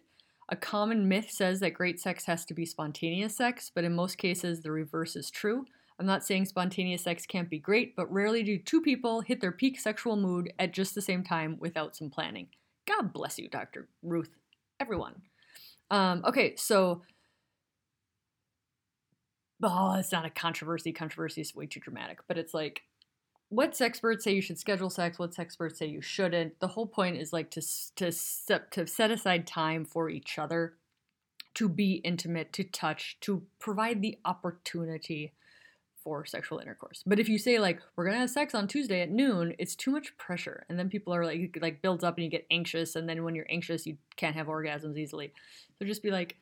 A 0.49 0.55
common 0.55 1.07
myth 1.07 1.29
says 1.29 1.59
that 1.59 1.75
great 1.75 1.99
sex 1.99 2.25
has 2.25 2.45
to 2.45 2.53
be 2.53 2.65
spontaneous 2.65 3.35
sex, 3.35 3.71
but 3.73 3.83
in 3.83 3.93
most 3.93 4.17
cases, 4.17 4.61
the 4.61 4.71
reverse 4.71 5.15
is 5.15 5.29
true. 5.29 5.65
I'm 5.99 6.05
not 6.05 6.25
saying 6.25 6.45
spontaneous 6.45 7.03
sex 7.03 7.25
can't 7.25 7.49
be 7.49 7.59
great, 7.59 7.95
but 7.95 8.11
rarely 8.11 8.41
do 8.41 8.57
two 8.57 8.81
people 8.81 9.21
hit 9.21 9.41
their 9.41 9.51
peak 9.51 9.79
sexual 9.79 10.15
mood 10.15 10.51
at 10.57 10.73
just 10.73 10.95
the 10.95 11.01
same 11.01 11.23
time 11.23 11.57
without 11.59 11.95
some 11.95 12.09
planning. 12.09 12.47
God 12.87 13.11
bless 13.11 13.37
you, 13.37 13.49
Dr. 13.49 13.89
Ruth. 14.01 14.29
Everyone. 14.79 15.21
Um, 15.91 16.23
okay, 16.25 16.55
so. 16.55 17.01
Oh, 19.61 19.95
it's 19.99 20.13
not 20.13 20.25
a 20.25 20.29
controversy. 20.29 20.93
Controversy 20.93 21.41
is 21.41 21.53
way 21.53 21.65
too 21.65 21.81
dramatic, 21.81 22.19
but 22.29 22.37
it's 22.37 22.53
like 22.53 22.83
what's 23.49 23.81
experts 23.81 24.23
say 24.23 24.33
you 24.33 24.41
should 24.41 24.59
schedule 24.59 24.89
sex? 24.89 25.19
What's 25.19 25.39
experts 25.39 25.79
say 25.79 25.87
you 25.87 26.01
shouldn't? 26.01 26.59
The 26.59 26.67
whole 26.67 26.87
point 26.87 27.17
is 27.17 27.33
like 27.33 27.51
to 27.51 27.61
to 27.95 28.11
to 28.71 28.87
set 28.87 29.11
aside 29.11 29.45
time 29.45 29.85
for 29.85 30.09
each 30.09 30.39
other 30.39 30.75
to 31.55 31.67
be 31.67 31.95
intimate 31.95 32.53
to 32.53 32.63
touch 32.63 33.17
to 33.21 33.43
provide 33.59 34.01
the 34.01 34.17
opportunity 34.23 35.33
for 36.03 36.25
sexual 36.25 36.59
intercourse. 36.59 37.03
But 37.05 37.19
if 37.19 37.27
you 37.27 37.37
say 37.37 37.59
like 37.59 37.81
we're 37.95 38.05
gonna 38.05 38.19
have 38.19 38.29
sex 38.29 38.55
on 38.55 38.67
tuesday 38.67 39.01
at 39.01 39.09
noon 39.09 39.53
it's 39.59 39.75
too 39.75 39.91
much 39.91 40.15
pressure. 40.17 40.65
And 40.69 40.79
then 40.79 40.89
people 40.89 41.13
are 41.13 41.25
like 41.25 41.57
like 41.61 41.81
builds 41.81 42.03
up 42.03 42.15
and 42.15 42.23
you 42.23 42.29
get 42.29 42.47
anxious. 42.51 42.95
And 42.95 43.09
then 43.09 43.23
when 43.23 43.35
you're 43.35 43.49
anxious 43.49 43.85
you 43.85 43.97
can't 44.15 44.35
have 44.35 44.47
orgasms 44.47 44.97
easily. 44.97 45.33
So 45.77 45.85
just 45.85 46.03
be 46.03 46.11
like 46.11 46.37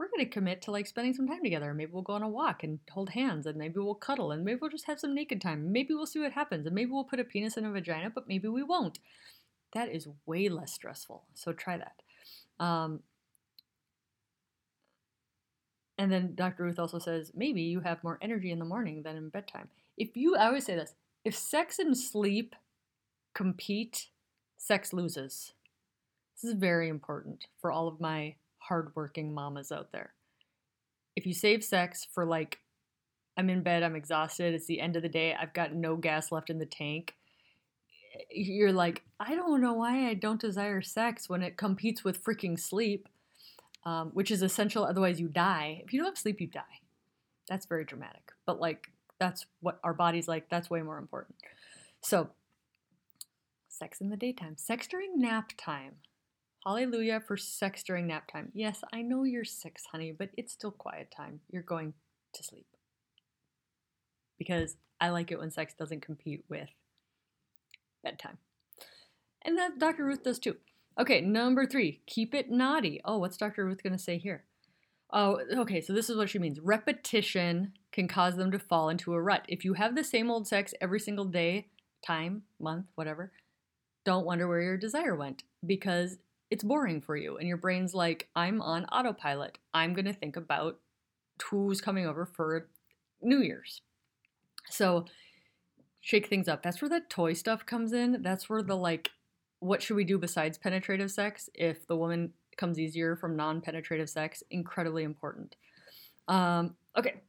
we're 0.00 0.08
going 0.08 0.24
to 0.24 0.32
commit 0.32 0.62
to 0.62 0.70
like 0.70 0.86
spending 0.86 1.12
some 1.12 1.28
time 1.28 1.42
together. 1.42 1.74
Maybe 1.74 1.92
we'll 1.92 2.00
go 2.00 2.14
on 2.14 2.22
a 2.22 2.28
walk 2.28 2.64
and 2.64 2.78
hold 2.90 3.10
hands 3.10 3.44
and 3.44 3.58
maybe 3.58 3.74
we'll 3.80 3.94
cuddle 3.94 4.32
and 4.32 4.42
maybe 4.42 4.58
we'll 4.58 4.70
just 4.70 4.86
have 4.86 4.98
some 4.98 5.14
naked 5.14 5.42
time. 5.42 5.70
Maybe 5.70 5.92
we'll 5.92 6.06
see 6.06 6.20
what 6.20 6.32
happens 6.32 6.64
and 6.64 6.74
maybe 6.74 6.90
we'll 6.90 7.04
put 7.04 7.20
a 7.20 7.24
penis 7.24 7.58
in 7.58 7.66
a 7.66 7.70
vagina, 7.70 8.08
but 8.08 8.26
maybe 8.26 8.48
we 8.48 8.62
won't. 8.62 8.98
That 9.74 9.90
is 9.94 10.08
way 10.24 10.48
less 10.48 10.72
stressful. 10.72 11.24
So 11.34 11.52
try 11.52 11.76
that. 11.76 12.64
Um, 12.64 13.00
and 15.98 16.10
then 16.10 16.34
Dr. 16.34 16.62
Ruth 16.62 16.78
also 16.78 16.98
says 16.98 17.32
maybe 17.34 17.60
you 17.60 17.80
have 17.80 18.02
more 18.02 18.18
energy 18.22 18.50
in 18.50 18.58
the 18.58 18.64
morning 18.64 19.02
than 19.02 19.18
in 19.18 19.28
bedtime. 19.28 19.68
If 19.98 20.16
you, 20.16 20.34
I 20.34 20.46
always 20.46 20.64
say 20.64 20.76
this 20.76 20.94
if 21.26 21.36
sex 21.36 21.78
and 21.78 21.94
sleep 21.94 22.56
compete, 23.34 24.06
sex 24.56 24.94
loses. 24.94 25.52
This 26.34 26.52
is 26.52 26.58
very 26.58 26.88
important 26.88 27.48
for 27.60 27.70
all 27.70 27.86
of 27.86 28.00
my 28.00 28.36
hardworking 28.70 29.34
mamas 29.34 29.72
out 29.72 29.90
there. 29.90 30.14
If 31.16 31.26
you 31.26 31.34
save 31.34 31.64
sex 31.64 32.06
for 32.14 32.24
like, 32.24 32.60
I'm 33.36 33.50
in 33.50 33.62
bed, 33.62 33.82
I'm 33.82 33.96
exhausted, 33.96 34.54
it's 34.54 34.66
the 34.66 34.80
end 34.80 34.94
of 34.94 35.02
the 35.02 35.08
day, 35.08 35.34
I've 35.34 35.52
got 35.52 35.74
no 35.74 35.96
gas 35.96 36.30
left 36.30 36.50
in 36.50 36.60
the 36.60 36.66
tank, 36.66 37.16
you're 38.30 38.72
like, 38.72 39.02
I 39.18 39.34
don't 39.34 39.60
know 39.60 39.74
why 39.74 40.08
I 40.08 40.14
don't 40.14 40.40
desire 40.40 40.82
sex 40.82 41.28
when 41.28 41.42
it 41.42 41.56
competes 41.56 42.04
with 42.04 42.22
freaking 42.24 42.58
sleep, 42.58 43.08
um, 43.84 44.10
which 44.14 44.30
is 44.30 44.42
essential, 44.42 44.84
otherwise, 44.84 45.20
you 45.20 45.28
die. 45.28 45.82
If 45.84 45.92
you 45.92 46.00
don't 46.00 46.10
have 46.10 46.18
sleep, 46.18 46.40
you 46.40 46.46
die. 46.46 46.80
That's 47.48 47.66
very 47.66 47.84
dramatic. 47.84 48.32
But 48.46 48.60
like, 48.60 48.88
that's 49.18 49.46
what 49.60 49.80
our 49.82 49.94
body's 49.94 50.28
like, 50.28 50.48
that's 50.48 50.70
way 50.70 50.82
more 50.82 50.98
important. 50.98 51.36
So, 52.02 52.30
sex 53.68 54.00
in 54.00 54.10
the 54.10 54.16
daytime, 54.16 54.56
sex 54.56 54.86
during 54.86 55.20
nap 55.20 55.52
time. 55.56 55.96
Hallelujah 56.64 57.20
for 57.26 57.36
sex 57.36 57.82
during 57.82 58.06
nap 58.06 58.30
time. 58.30 58.50
Yes, 58.54 58.82
I 58.92 59.00
know 59.02 59.24
you're 59.24 59.44
six, 59.44 59.84
honey, 59.90 60.12
but 60.12 60.30
it's 60.36 60.52
still 60.52 60.70
quiet 60.70 61.12
time. 61.14 61.40
You're 61.50 61.62
going 61.62 61.94
to 62.34 62.42
sleep. 62.42 62.66
Because 64.38 64.76
I 65.00 65.08
like 65.08 65.30
it 65.30 65.38
when 65.38 65.50
sex 65.50 65.72
doesn't 65.78 66.04
compete 66.04 66.44
with 66.48 66.68
bedtime. 68.04 68.38
And 69.42 69.56
that 69.58 69.78
Dr. 69.78 70.04
Ruth 70.04 70.22
does 70.22 70.38
too. 70.38 70.56
Okay, 70.98 71.22
number 71.22 71.66
three, 71.66 72.02
keep 72.06 72.34
it 72.34 72.50
naughty. 72.50 73.00
Oh, 73.04 73.18
what's 73.18 73.38
Dr. 73.38 73.64
Ruth 73.64 73.82
going 73.82 73.94
to 73.94 73.98
say 73.98 74.18
here? 74.18 74.44
Oh, 75.12 75.40
okay, 75.56 75.80
so 75.80 75.92
this 75.92 76.10
is 76.10 76.16
what 76.16 76.28
she 76.28 76.38
means. 76.38 76.60
Repetition 76.60 77.72
can 77.90 78.06
cause 78.06 78.36
them 78.36 78.50
to 78.52 78.58
fall 78.58 78.90
into 78.90 79.14
a 79.14 79.22
rut. 79.22 79.44
If 79.48 79.64
you 79.64 79.74
have 79.74 79.96
the 79.96 80.04
same 80.04 80.30
old 80.30 80.46
sex 80.46 80.74
every 80.80 81.00
single 81.00 81.24
day, 81.24 81.68
time, 82.06 82.42
month, 82.60 82.86
whatever, 82.94 83.32
don't 84.04 84.26
wonder 84.26 84.46
where 84.46 84.60
your 84.60 84.76
desire 84.76 85.16
went 85.16 85.42
because 85.66 86.18
it's 86.50 86.64
boring 86.64 87.00
for 87.00 87.16
you 87.16 87.36
and 87.38 87.46
your 87.46 87.56
brain's 87.56 87.94
like 87.94 88.28
i'm 88.36 88.60
on 88.60 88.84
autopilot. 88.86 89.58
I'm 89.72 89.94
going 89.94 90.04
to 90.04 90.12
think 90.12 90.36
about 90.36 90.78
who's 91.48 91.80
coming 91.80 92.06
over 92.06 92.26
for 92.26 92.68
new 93.22 93.40
year's. 93.40 93.82
So 94.68 95.06
shake 96.00 96.28
things 96.28 96.48
up. 96.48 96.62
That's 96.62 96.80
where 96.82 96.88
that 96.90 97.10
toy 97.10 97.32
stuff 97.32 97.66
comes 97.66 97.92
in. 97.92 98.22
That's 98.22 98.48
where 98.48 98.62
the 98.62 98.76
like 98.76 99.10
what 99.60 99.82
should 99.82 99.96
we 99.96 100.04
do 100.04 100.18
besides 100.18 100.56
penetrative 100.56 101.10
sex 101.10 101.50
if 101.54 101.86
the 101.86 101.96
woman 101.96 102.32
comes 102.56 102.78
easier 102.78 103.14
from 103.14 103.36
non-penetrative 103.36 104.08
sex? 104.08 104.42
Incredibly 104.50 105.02
important. 105.02 105.56
Um, 106.28 106.76
okay. 106.96 107.20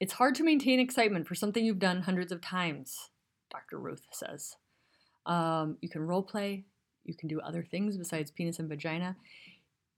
It's 0.00 0.12
hard 0.12 0.34
to 0.36 0.42
maintain 0.42 0.80
excitement 0.80 1.28
for 1.28 1.36
something 1.36 1.64
you've 1.64 1.78
done 1.78 2.02
hundreds 2.02 2.32
of 2.32 2.40
times 2.40 3.10
dr 3.50 3.78
ruth 3.78 4.02
says. 4.10 4.56
Um, 5.26 5.76
you 5.80 5.88
can 5.88 6.02
role 6.02 6.22
play 6.22 6.64
you 7.04 7.14
can 7.14 7.28
do 7.28 7.40
other 7.40 7.62
things 7.62 7.96
besides 7.96 8.30
penis 8.30 8.58
and 8.58 8.68
vagina. 8.68 9.16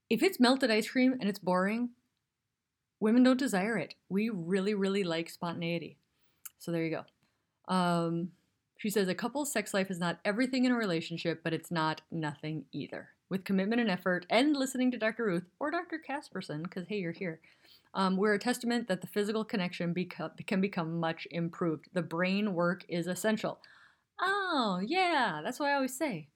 If 0.09 0.23
it's 0.23 0.39
melted 0.39 0.71
ice 0.71 0.89
cream 0.89 1.13
and 1.13 1.29
it's 1.29 1.39
boring, 1.39 1.89
women 2.99 3.23
don't 3.23 3.39
desire 3.39 3.77
it. 3.77 3.95
We 4.09 4.29
really, 4.29 4.73
really 4.73 5.03
like 5.03 5.29
spontaneity. 5.29 5.97
So 6.59 6.71
there 6.71 6.83
you 6.83 6.97
go. 7.67 7.73
Um, 7.73 8.31
she 8.77 8.89
says 8.89 9.07
a 9.07 9.15
couple's 9.15 9.51
sex 9.51 9.73
life 9.73 9.89
is 9.89 9.99
not 9.99 10.19
everything 10.23 10.65
in 10.65 10.71
a 10.71 10.75
relationship, 10.75 11.41
but 11.43 11.53
it's 11.53 11.71
not 11.71 12.01
nothing 12.11 12.65
either. 12.71 13.09
With 13.29 13.43
commitment 13.43 13.81
and 13.81 13.89
effort, 13.89 14.25
and 14.29 14.55
listening 14.55 14.91
to 14.91 14.97
Dr. 14.97 15.25
Ruth 15.25 15.49
or 15.59 15.69
Dr. 15.69 15.99
Casperson, 16.07 16.63
because 16.63 16.87
hey, 16.87 16.97
you're 16.99 17.11
here, 17.11 17.41
um, 17.93 18.15
we're 18.15 18.35
a 18.35 18.39
testament 18.39 18.87
that 18.87 19.01
the 19.01 19.07
physical 19.07 19.43
connection 19.43 19.93
beco- 19.93 20.31
can 20.45 20.61
become 20.61 20.99
much 20.99 21.27
improved. 21.31 21.89
The 21.93 22.01
brain 22.01 22.53
work 22.53 22.85
is 22.87 23.07
essential. 23.07 23.59
Oh, 24.21 24.79
yeah, 24.85 25.41
that's 25.43 25.59
what 25.59 25.69
I 25.69 25.73
always 25.73 25.97
say. 25.97 26.27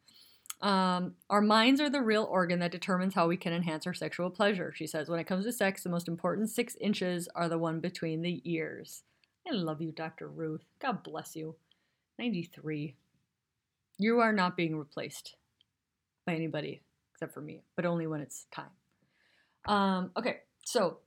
Um, 0.62 1.16
our 1.30 1.42
minds 1.42 1.82
are 1.82 1.90
the 1.90 2.02
real 2.02 2.24
organ 2.26 2.60
that 2.60 2.72
determines 2.72 3.16
how 3.16 3.28
we 3.28 3.38
can 3.38 3.52
enhance 3.52 3.88
our 3.88 3.94
sexual 3.94 4.30
pleasure, 4.30 4.72
she 4.76 4.86
says. 4.86 5.10
When 5.10 5.20
it 5.20 5.26
comes 5.26 5.46
to 5.46 5.52
sex, 5.52 5.84
the 5.84 5.90
most 5.90 6.08
important 6.08 6.50
six 6.50 6.76
inches 6.80 7.28
are 7.34 7.50
the 7.50 7.58
one 7.58 7.80
between 7.80 8.22
the 8.22 8.42
ears. 8.46 9.04
I 9.48 9.54
love 9.54 9.82
you, 9.82 9.92
Dr. 9.92 10.28
Ruth. 10.28 10.64
God 10.80 11.04
bless 11.04 11.36
you. 11.36 11.56
93. 12.20 12.96
You 13.98 14.20
are 14.20 14.34
not 14.34 14.56
being 14.56 14.76
replaced 14.76 15.36
by 16.28 16.36
anybody 16.36 16.82
except 17.14 17.34
for 17.34 17.42
me, 17.42 17.62
but 17.76 17.86
only 17.86 18.06
when 18.06 18.22
it's 18.22 18.46
time. 18.52 18.70
Um, 19.66 20.12
okay, 20.18 20.38
so 20.64 20.98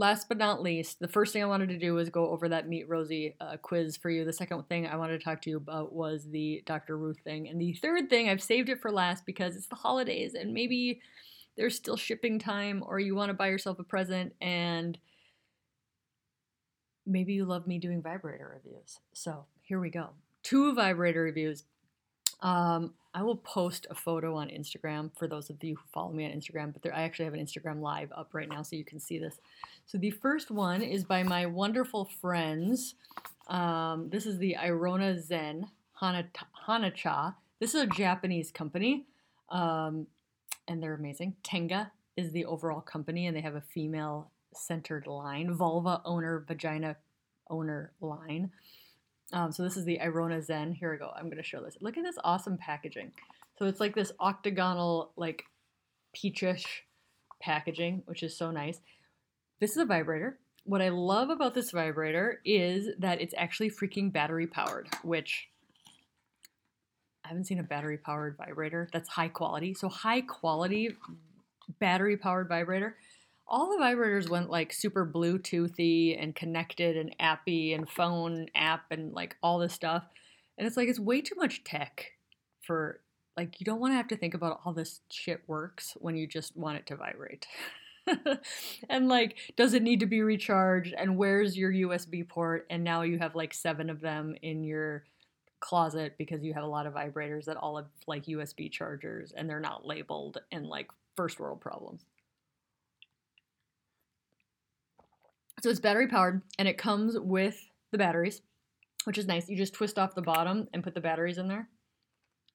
last 0.00 0.28
but 0.28 0.38
not 0.38 0.62
least, 0.62 0.98
the 0.98 1.06
first 1.06 1.32
thing 1.32 1.42
I 1.42 1.46
wanted 1.46 1.68
to 1.68 1.78
do 1.78 1.92
was 1.92 2.08
go 2.08 2.30
over 2.30 2.48
that 2.48 2.66
Meet 2.66 2.88
Rosy 2.88 3.36
uh, 3.38 3.58
quiz 3.58 3.98
for 3.98 4.08
you. 4.08 4.24
The 4.24 4.32
second 4.32 4.66
thing 4.66 4.86
I 4.86 4.96
wanted 4.96 5.18
to 5.18 5.24
talk 5.24 5.42
to 5.42 5.50
you 5.50 5.58
about 5.58 5.92
was 5.92 6.24
the 6.24 6.62
Dr. 6.64 6.96
Ruth 6.96 7.18
thing. 7.22 7.48
And 7.48 7.60
the 7.60 7.74
third 7.74 8.08
thing, 8.08 8.30
I've 8.30 8.42
saved 8.42 8.70
it 8.70 8.80
for 8.80 8.90
last 8.90 9.26
because 9.26 9.56
it's 9.56 9.66
the 9.66 9.76
holidays 9.76 10.32
and 10.32 10.54
maybe 10.54 11.02
there's 11.56 11.76
still 11.76 11.98
shipping 11.98 12.38
time 12.38 12.82
or 12.86 12.98
you 12.98 13.14
want 13.14 13.28
to 13.28 13.34
buy 13.34 13.48
yourself 13.48 13.78
a 13.78 13.84
present 13.84 14.32
and 14.40 14.96
maybe 17.06 17.34
you 17.34 17.44
love 17.44 17.66
me 17.66 17.78
doing 17.78 18.00
vibrator 18.00 18.50
reviews. 18.56 19.00
So 19.12 19.44
here 19.60 19.80
we 19.80 19.90
go. 19.90 20.08
Two 20.42 20.74
vibrator 20.74 21.22
reviews. 21.22 21.64
Um, 22.40 22.94
I 23.12 23.22
will 23.22 23.36
post 23.36 23.86
a 23.90 23.94
photo 23.94 24.36
on 24.36 24.48
Instagram 24.48 25.10
for 25.18 25.26
those 25.26 25.50
of 25.50 25.62
you 25.62 25.74
who 25.74 25.82
follow 25.92 26.12
me 26.12 26.24
on 26.24 26.30
Instagram, 26.30 26.72
but 26.72 26.82
there, 26.82 26.94
I 26.94 27.02
actually 27.02 27.24
have 27.24 27.34
an 27.34 27.44
Instagram 27.44 27.80
live 27.80 28.12
up 28.16 28.30
right 28.32 28.48
now 28.48 28.62
so 28.62 28.76
you 28.76 28.84
can 28.84 29.00
see 29.00 29.18
this. 29.18 29.40
So 29.86 29.98
the 29.98 30.12
first 30.12 30.50
one 30.50 30.82
is 30.82 31.02
by 31.02 31.24
my 31.24 31.46
wonderful 31.46 32.04
friends. 32.20 32.94
Um, 33.48 34.08
this 34.10 34.26
is 34.26 34.38
the 34.38 34.56
Iroha 34.60 35.20
Zen 35.20 35.66
Hanacha. 36.00 37.34
This 37.58 37.74
is 37.74 37.82
a 37.82 37.86
Japanese 37.86 38.52
company, 38.52 39.06
um, 39.48 40.06
and 40.68 40.80
they're 40.80 40.94
amazing. 40.94 41.34
Tenga 41.42 41.90
is 42.16 42.30
the 42.30 42.44
overall 42.44 42.80
company, 42.80 43.26
and 43.26 43.36
they 43.36 43.40
have 43.40 43.56
a 43.56 43.60
female 43.60 44.30
centered 44.54 45.08
line, 45.08 45.52
vulva 45.52 46.00
owner, 46.04 46.44
vagina 46.46 46.96
owner 47.48 47.92
line. 48.00 48.50
Um, 49.32 49.52
so 49.52 49.62
this 49.62 49.76
is 49.76 49.84
the 49.84 49.98
Iroha 50.02 50.42
Zen. 50.42 50.72
Here 50.72 50.90
we 50.90 50.98
go. 50.98 51.10
I'm 51.16 51.26
going 51.26 51.36
to 51.36 51.42
show 51.42 51.62
this. 51.62 51.76
Look 51.80 51.96
at 51.96 52.04
this 52.04 52.18
awesome 52.24 52.56
packaging. 52.58 53.12
So 53.58 53.66
it's 53.66 53.80
like 53.80 53.94
this 53.94 54.12
octagonal, 54.20 55.12
like 55.16 55.44
peachish 56.14 56.84
packaging, 57.40 58.02
which 58.06 58.22
is 58.22 58.36
so 58.36 58.50
nice. 58.50 58.80
This 59.60 59.72
is 59.72 59.76
a 59.76 59.84
vibrator. 59.84 60.38
What 60.64 60.82
I 60.82 60.88
love 60.88 61.30
about 61.30 61.54
this 61.54 61.70
vibrator 61.70 62.40
is 62.44 62.88
that 62.98 63.20
it's 63.20 63.34
actually 63.36 63.70
freaking 63.70 64.12
battery 64.12 64.46
powered, 64.46 64.88
which 65.02 65.48
I 67.24 67.28
haven't 67.28 67.44
seen 67.44 67.60
a 67.60 67.64
battery 67.64 67.98
powered 67.98 68.36
vibrator 68.36 68.88
that's 68.92 69.08
high 69.08 69.28
quality. 69.28 69.74
So 69.74 69.88
high 69.88 70.22
quality 70.22 70.96
battery 71.78 72.16
powered 72.16 72.48
vibrator 72.48 72.96
all 73.50 73.68
the 73.68 73.82
vibrators 73.82 74.30
went 74.30 74.48
like 74.48 74.72
super 74.72 75.04
Bluetoothy 75.04 76.16
and 76.22 76.36
connected 76.36 76.96
and 76.96 77.14
appy 77.18 77.72
and 77.72 77.90
phone 77.90 78.46
app 78.54 78.84
and 78.92 79.12
like 79.12 79.36
all 79.42 79.58
this 79.58 79.74
stuff. 79.74 80.04
And 80.56 80.66
it's 80.66 80.76
like 80.76 80.88
it's 80.88 81.00
way 81.00 81.20
too 81.20 81.34
much 81.36 81.64
tech 81.64 82.12
for 82.62 83.00
like 83.36 83.60
you 83.60 83.64
don't 83.64 83.80
want 83.80 83.92
to 83.92 83.96
have 83.96 84.08
to 84.08 84.16
think 84.16 84.34
about 84.34 84.60
all 84.64 84.72
this 84.72 85.00
shit 85.10 85.42
works 85.48 85.96
when 85.98 86.16
you 86.16 86.28
just 86.28 86.56
want 86.56 86.78
it 86.78 86.86
to 86.86 86.96
vibrate. 86.96 87.46
and 88.88 89.08
like 89.08 89.36
does 89.56 89.74
it 89.74 89.82
need 89.82 90.00
to 90.00 90.06
be 90.06 90.22
recharged 90.22 90.94
and 90.96 91.16
where's 91.16 91.56
your 91.56 91.72
USB 91.72 92.26
port 92.26 92.66
and 92.70 92.82
now 92.82 93.02
you 93.02 93.18
have 93.18 93.34
like 93.34 93.52
7 93.52 93.90
of 93.90 94.00
them 94.00 94.34
in 94.42 94.64
your 94.64 95.04
closet 95.60 96.14
because 96.16 96.42
you 96.42 96.54
have 96.54 96.64
a 96.64 96.68
lot 96.68 96.86
of 96.86 96.94
vibrators 96.94 97.44
that 97.44 97.58
all 97.58 97.76
have 97.76 97.86
like 98.06 98.24
USB 98.24 98.70
chargers 98.70 99.32
and 99.32 99.48
they're 99.48 99.60
not 99.60 99.86
labeled 99.86 100.38
and 100.50 100.66
like 100.66 100.88
first 101.14 101.38
world 101.38 101.60
problems. 101.60 102.06
So 105.62 105.68
it's 105.70 105.80
battery 105.80 106.08
powered 106.08 106.42
and 106.58 106.66
it 106.66 106.78
comes 106.78 107.18
with 107.18 107.68
the 107.92 107.98
batteries. 107.98 108.42
which 109.04 109.18
is 109.18 109.26
nice. 109.26 109.48
You 109.48 109.56
just 109.56 109.72
twist 109.72 109.98
off 109.98 110.14
the 110.14 110.22
bottom 110.22 110.68
and 110.74 110.84
put 110.84 110.94
the 110.94 111.00
batteries 111.00 111.38
in 111.38 111.48
there, 111.48 111.68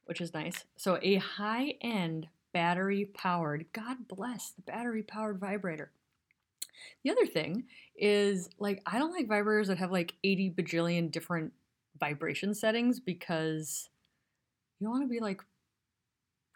which 0.06 0.22
is 0.22 0.34
nice. 0.34 0.64
So 0.78 1.00
a 1.02 1.16
high 1.16 1.74
end 1.82 2.28
battery 2.54 3.06
powered, 3.06 3.66
God 3.74 4.08
bless 4.08 4.52
the 4.52 4.62
battery 4.62 5.02
powered 5.02 5.40
vibrator. 5.40 5.92
The 7.04 7.10
other 7.10 7.26
thing 7.26 7.66
is 7.96 8.50
like 8.60 8.82
I 8.86 9.00
don't 9.00 9.12
like 9.12 9.28
vibrators 9.28 9.68
that 9.68 9.78
have 9.78 9.92
like 9.92 10.14
80 10.24 10.52
bajillion 10.52 11.12
different 11.12 11.54
vibration 12.00 12.54
settings 12.54 13.00
because 13.00 13.90
you 14.80 14.86
don't 14.86 14.92
want 14.92 15.04
to 15.04 15.14
be 15.14 15.20
like 15.20 15.42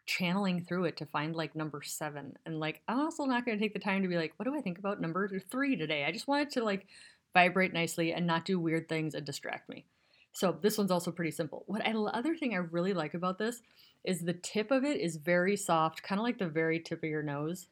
channeling 0.09 0.65
through 0.65 0.85
it 0.85 0.97
to 0.97 1.05
find 1.05 1.35
like 1.35 1.55
number 1.55 1.83
seven. 1.83 2.33
And 2.43 2.59
like, 2.59 2.81
I'm 2.87 2.99
also 2.99 3.25
not 3.25 3.45
going 3.45 3.57
to 3.57 3.63
take 3.63 3.73
the 3.73 3.79
time 3.79 4.01
to 4.01 4.07
be 4.07 4.17
like, 4.17 4.33
what 4.37 4.45
do 4.45 4.57
I 4.57 4.61
think 4.61 4.79
about 4.79 4.99
number 4.99 5.29
three 5.51 5.75
today? 5.75 6.03
I 6.03 6.11
just 6.11 6.27
want 6.27 6.47
it 6.47 6.53
to 6.53 6.63
like 6.63 6.87
vibrate 7.35 7.73
nicely 7.73 8.11
and 8.11 8.25
not 8.25 8.43
do 8.43 8.59
weird 8.59 8.89
things 8.89 9.13
and 9.13 9.23
distract 9.23 9.69
me. 9.69 9.85
So 10.33 10.57
this 10.59 10.79
one's 10.79 10.89
also 10.89 11.11
pretty 11.11 11.29
simple. 11.29 11.63
What 11.67 11.85
I, 11.85 11.91
other 11.91 12.35
thing 12.35 12.55
I 12.55 12.57
really 12.57 12.93
like 12.93 13.13
about 13.13 13.37
this 13.37 13.61
is 14.03 14.21
the 14.21 14.33
tip 14.33 14.71
of 14.71 14.83
it 14.83 14.99
is 14.99 15.17
very 15.17 15.55
soft, 15.55 16.01
kind 16.01 16.17
of 16.17 16.23
like 16.23 16.39
the 16.39 16.47
very 16.47 16.79
tip 16.79 17.03
of 17.03 17.09
your 17.09 17.21
nose. 17.21 17.67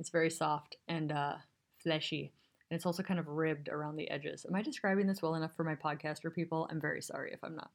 It's 0.00 0.10
very 0.10 0.30
soft 0.30 0.76
and 0.88 1.12
uh, 1.12 1.34
fleshy. 1.78 2.32
And 2.68 2.76
it's 2.76 2.86
also 2.86 3.04
kind 3.04 3.20
of 3.20 3.28
ribbed 3.28 3.68
around 3.68 3.94
the 3.94 4.10
edges. 4.10 4.44
Am 4.48 4.56
I 4.56 4.62
describing 4.62 5.06
this 5.06 5.22
well 5.22 5.36
enough 5.36 5.54
for 5.56 5.62
my 5.62 5.76
podcaster 5.76 6.34
people? 6.34 6.66
I'm 6.68 6.80
very 6.80 7.02
sorry 7.02 7.32
if 7.32 7.44
I'm 7.44 7.54
not. 7.54 7.70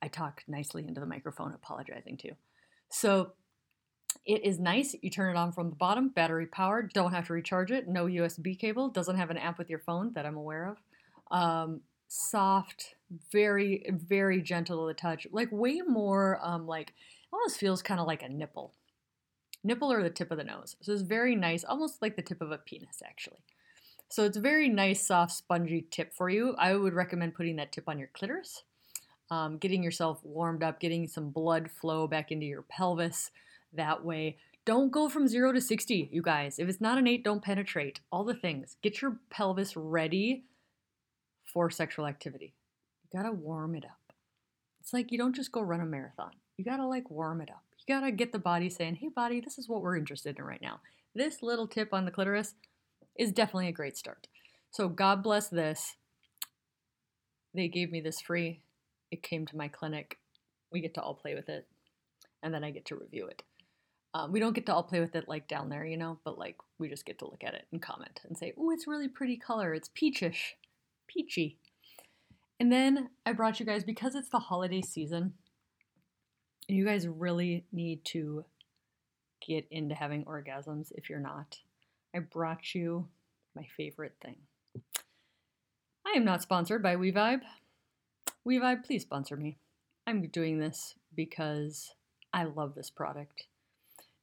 I 0.00 0.08
talk 0.08 0.42
nicely 0.48 0.86
into 0.86 1.00
the 1.00 1.06
microphone, 1.06 1.52
apologizing 1.52 2.16
too. 2.16 2.32
So 2.94 3.32
it 4.24 4.44
is 4.44 4.60
nice. 4.60 4.94
You 5.02 5.10
turn 5.10 5.34
it 5.34 5.38
on 5.38 5.50
from 5.50 5.68
the 5.70 5.74
bottom, 5.76 6.10
battery 6.10 6.46
powered, 6.46 6.92
don't 6.92 7.12
have 7.12 7.26
to 7.26 7.32
recharge 7.32 7.72
it, 7.72 7.88
no 7.88 8.06
USB 8.06 8.56
cable, 8.56 8.88
doesn't 8.88 9.16
have 9.16 9.30
an 9.30 9.36
app 9.36 9.58
with 9.58 9.68
your 9.68 9.80
phone 9.80 10.12
that 10.14 10.24
I'm 10.24 10.36
aware 10.36 10.68
of. 10.68 10.78
Um, 11.36 11.80
soft, 12.06 12.94
very, 13.32 13.84
very 13.90 14.40
gentle 14.40 14.82
to 14.82 14.86
the 14.86 14.94
touch, 14.94 15.26
like 15.32 15.48
way 15.50 15.80
more 15.84 16.38
um, 16.40 16.68
like 16.68 16.94
almost 17.32 17.58
feels 17.58 17.82
kind 17.82 17.98
of 17.98 18.06
like 18.06 18.22
a 18.22 18.28
nipple. 18.28 18.72
Nipple 19.64 19.92
or 19.92 20.04
the 20.04 20.08
tip 20.08 20.30
of 20.30 20.38
the 20.38 20.44
nose. 20.44 20.76
So 20.80 20.92
it's 20.92 21.02
very 21.02 21.34
nice, 21.34 21.64
almost 21.64 22.00
like 22.00 22.14
the 22.14 22.22
tip 22.22 22.40
of 22.40 22.52
a 22.52 22.58
penis, 22.58 23.02
actually. 23.04 23.40
So 24.08 24.22
it's 24.22 24.36
a 24.36 24.40
very 24.40 24.68
nice, 24.68 25.04
soft, 25.04 25.32
spongy 25.32 25.84
tip 25.90 26.14
for 26.14 26.30
you. 26.30 26.54
I 26.58 26.76
would 26.76 26.94
recommend 26.94 27.34
putting 27.34 27.56
that 27.56 27.72
tip 27.72 27.88
on 27.88 27.98
your 27.98 28.10
clitoris, 28.14 28.62
um, 29.34 29.58
getting 29.58 29.82
yourself 29.82 30.20
warmed 30.22 30.62
up, 30.62 30.78
getting 30.78 31.08
some 31.08 31.30
blood 31.30 31.68
flow 31.68 32.06
back 32.06 32.30
into 32.30 32.46
your 32.46 32.62
pelvis 32.62 33.32
that 33.72 34.04
way. 34.04 34.36
Don't 34.64 34.92
go 34.92 35.08
from 35.08 35.26
zero 35.26 35.52
to 35.52 35.60
60, 35.60 36.08
you 36.12 36.22
guys. 36.22 36.58
If 36.58 36.68
it's 36.68 36.80
not 36.80 36.98
an 36.98 37.08
eight, 37.08 37.24
don't 37.24 37.42
penetrate. 37.42 37.98
All 38.12 38.22
the 38.24 38.34
things. 38.34 38.76
Get 38.80 39.02
your 39.02 39.16
pelvis 39.30 39.76
ready 39.76 40.44
for 41.52 41.68
sexual 41.68 42.06
activity. 42.06 42.54
You 43.02 43.18
gotta 43.18 43.32
warm 43.32 43.74
it 43.74 43.84
up. 43.84 44.14
It's 44.80 44.92
like 44.92 45.10
you 45.10 45.18
don't 45.18 45.34
just 45.34 45.50
go 45.52 45.60
run 45.60 45.80
a 45.80 45.84
marathon. 45.84 46.30
You 46.56 46.64
gotta 46.64 46.86
like 46.86 47.10
warm 47.10 47.40
it 47.40 47.50
up. 47.50 47.64
You 47.76 47.92
gotta 47.92 48.12
get 48.12 48.32
the 48.32 48.38
body 48.38 48.70
saying, 48.70 48.96
hey, 48.96 49.08
body, 49.08 49.40
this 49.40 49.58
is 49.58 49.68
what 49.68 49.82
we're 49.82 49.96
interested 49.96 50.38
in 50.38 50.44
right 50.44 50.62
now. 50.62 50.80
This 51.14 51.42
little 51.42 51.66
tip 51.66 51.92
on 51.92 52.04
the 52.04 52.10
clitoris 52.12 52.54
is 53.18 53.32
definitely 53.32 53.68
a 53.68 53.72
great 53.72 53.96
start. 53.96 54.28
So, 54.70 54.88
God 54.88 55.22
bless 55.22 55.48
this. 55.48 55.96
They 57.52 57.68
gave 57.68 57.92
me 57.92 58.00
this 58.00 58.20
free. 58.20 58.60
It 59.10 59.22
came 59.22 59.46
to 59.46 59.56
my 59.56 59.68
clinic. 59.68 60.18
We 60.72 60.80
get 60.80 60.94
to 60.94 61.02
all 61.02 61.14
play 61.14 61.34
with 61.34 61.48
it, 61.48 61.66
and 62.42 62.52
then 62.52 62.64
I 62.64 62.70
get 62.70 62.86
to 62.86 62.96
review 62.96 63.26
it. 63.26 63.42
Um, 64.14 64.30
we 64.30 64.40
don't 64.40 64.54
get 64.54 64.66
to 64.66 64.74
all 64.74 64.84
play 64.84 65.00
with 65.00 65.16
it 65.16 65.28
like 65.28 65.48
down 65.48 65.68
there, 65.68 65.84
you 65.84 65.96
know, 65.96 66.18
but 66.24 66.38
like 66.38 66.56
we 66.78 66.88
just 66.88 67.04
get 67.04 67.18
to 67.18 67.24
look 67.24 67.42
at 67.44 67.54
it 67.54 67.66
and 67.72 67.82
comment 67.82 68.20
and 68.24 68.38
say, 68.38 68.52
oh, 68.56 68.70
it's 68.70 68.86
really 68.86 69.08
pretty 69.08 69.36
color. 69.36 69.74
It's 69.74 69.90
peachish, 69.92 70.54
peachy. 71.08 71.58
And 72.60 72.70
then 72.72 73.10
I 73.26 73.32
brought 73.32 73.58
you 73.58 73.66
guys, 73.66 73.82
because 73.82 74.14
it's 74.14 74.28
the 74.28 74.38
holiday 74.38 74.82
season, 74.82 75.34
and 76.68 76.78
you 76.78 76.84
guys 76.84 77.08
really 77.08 77.66
need 77.72 78.04
to 78.06 78.44
get 79.46 79.66
into 79.70 79.94
having 79.94 80.24
orgasms 80.24 80.92
if 80.94 81.10
you're 81.10 81.18
not. 81.18 81.58
I 82.14 82.20
brought 82.20 82.74
you 82.74 83.08
my 83.56 83.66
favorite 83.76 84.14
thing. 84.22 84.36
I 86.06 86.12
am 86.16 86.24
not 86.24 86.42
sponsored 86.42 86.82
by 86.82 86.94
WeVibe. 86.94 87.40
WeVibe, 88.46 88.84
please 88.84 89.00
sponsor 89.00 89.36
me. 89.36 89.56
I'm 90.06 90.28
doing 90.28 90.58
this 90.58 90.96
because 91.16 91.94
I 92.30 92.44
love 92.44 92.74
this 92.74 92.90
product. 92.90 93.46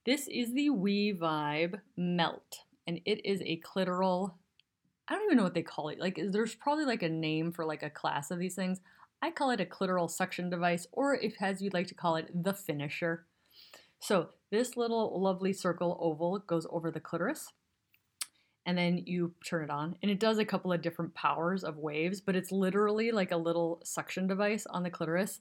This 0.06 0.28
is 0.28 0.54
the 0.54 0.70
WeVibe 0.70 1.80
Melt, 1.98 2.60
and 2.86 3.02
it 3.04 3.26
is 3.26 3.42
a 3.42 3.60
clitoral. 3.66 4.34
I 5.08 5.16
don't 5.16 5.24
even 5.26 5.38
know 5.38 5.44
what 5.44 5.56
they 5.56 5.64
call 5.64 5.90
it. 5.90 6.00
Like, 6.00 6.20
there's 6.30 6.54
probably 6.54 6.86
like 6.86 7.02
a 7.02 7.10
name 7.10 7.52
for 7.52 7.66
like 7.66 7.82
a 7.82 7.90
class 7.90 8.30
of 8.30 8.38
these 8.38 8.54
things. 8.54 8.80
I 9.24 9.32
call 9.32 9.50
it 9.50 9.60
a 9.60 9.66
clitoral 9.66 10.10
suction 10.10 10.52
device, 10.52 10.86
or 10.92 11.16
if 11.16 11.42
as 11.42 11.60
you'd 11.60 11.74
like 11.74 11.88
to 11.88 11.96
call 11.96 12.16
it, 12.16 12.30
the 12.44 12.54
finisher. 12.54 13.26
So 14.00 14.30
this 14.52 14.78
little 14.78 15.20
lovely 15.20 15.54
circle 15.54 15.98
oval 16.00 16.38
goes 16.38 16.68
over 16.70 16.92
the 16.92 17.00
clitoris, 17.00 17.54
and 18.66 18.78
then 18.78 19.04
you 19.06 19.34
turn 19.46 19.64
it 19.64 19.70
on, 19.70 19.96
and 20.02 20.12
it 20.12 20.20
does 20.20 20.38
a 20.38 20.46
couple 20.46 20.72
of 20.72 20.82
different 20.82 21.14
powers 21.14 21.64
of 21.64 21.78
waves, 21.78 22.22
but 22.22 22.36
it's 22.36 22.52
literally 22.52 23.12
like 23.12 23.32
a 23.32 23.38
little 23.38 23.82
suction 23.84 24.28
device 24.28 24.66
on 24.68 24.84
the 24.84 24.90
clitoris 24.90 25.40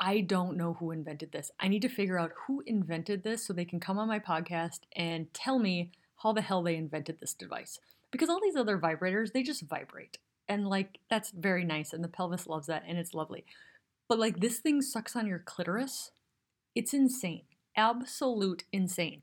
I 0.00 0.20
don't 0.20 0.56
know 0.56 0.74
who 0.74 0.92
invented 0.92 1.32
this. 1.32 1.50
I 1.58 1.66
need 1.66 1.82
to 1.82 1.88
figure 1.88 2.18
out 2.18 2.32
who 2.46 2.62
invented 2.66 3.24
this 3.24 3.44
so 3.44 3.52
they 3.52 3.64
can 3.64 3.80
come 3.80 3.98
on 3.98 4.06
my 4.06 4.20
podcast 4.20 4.80
and 4.94 5.32
tell 5.34 5.58
me 5.58 5.90
how 6.22 6.32
the 6.32 6.40
hell 6.40 6.62
they 6.62 6.76
invented 6.76 7.18
this 7.18 7.34
device. 7.34 7.80
Because 8.12 8.28
all 8.28 8.40
these 8.40 8.56
other 8.56 8.78
vibrators, 8.78 9.32
they 9.32 9.42
just 9.42 9.62
vibrate. 9.62 10.18
And 10.48 10.68
like 10.68 11.00
that's 11.10 11.30
very 11.30 11.64
nice 11.64 11.92
and 11.92 12.02
the 12.02 12.08
pelvis 12.08 12.46
loves 12.46 12.68
that 12.68 12.84
and 12.86 12.96
it's 12.96 13.12
lovely. 13.12 13.44
But 14.08 14.20
like 14.20 14.38
this 14.38 14.58
thing 14.60 14.82
sucks 14.82 15.16
on 15.16 15.26
your 15.26 15.40
clitoris. 15.40 16.12
It's 16.76 16.94
insane. 16.94 17.42
Absolute 17.76 18.64
insane. 18.72 19.22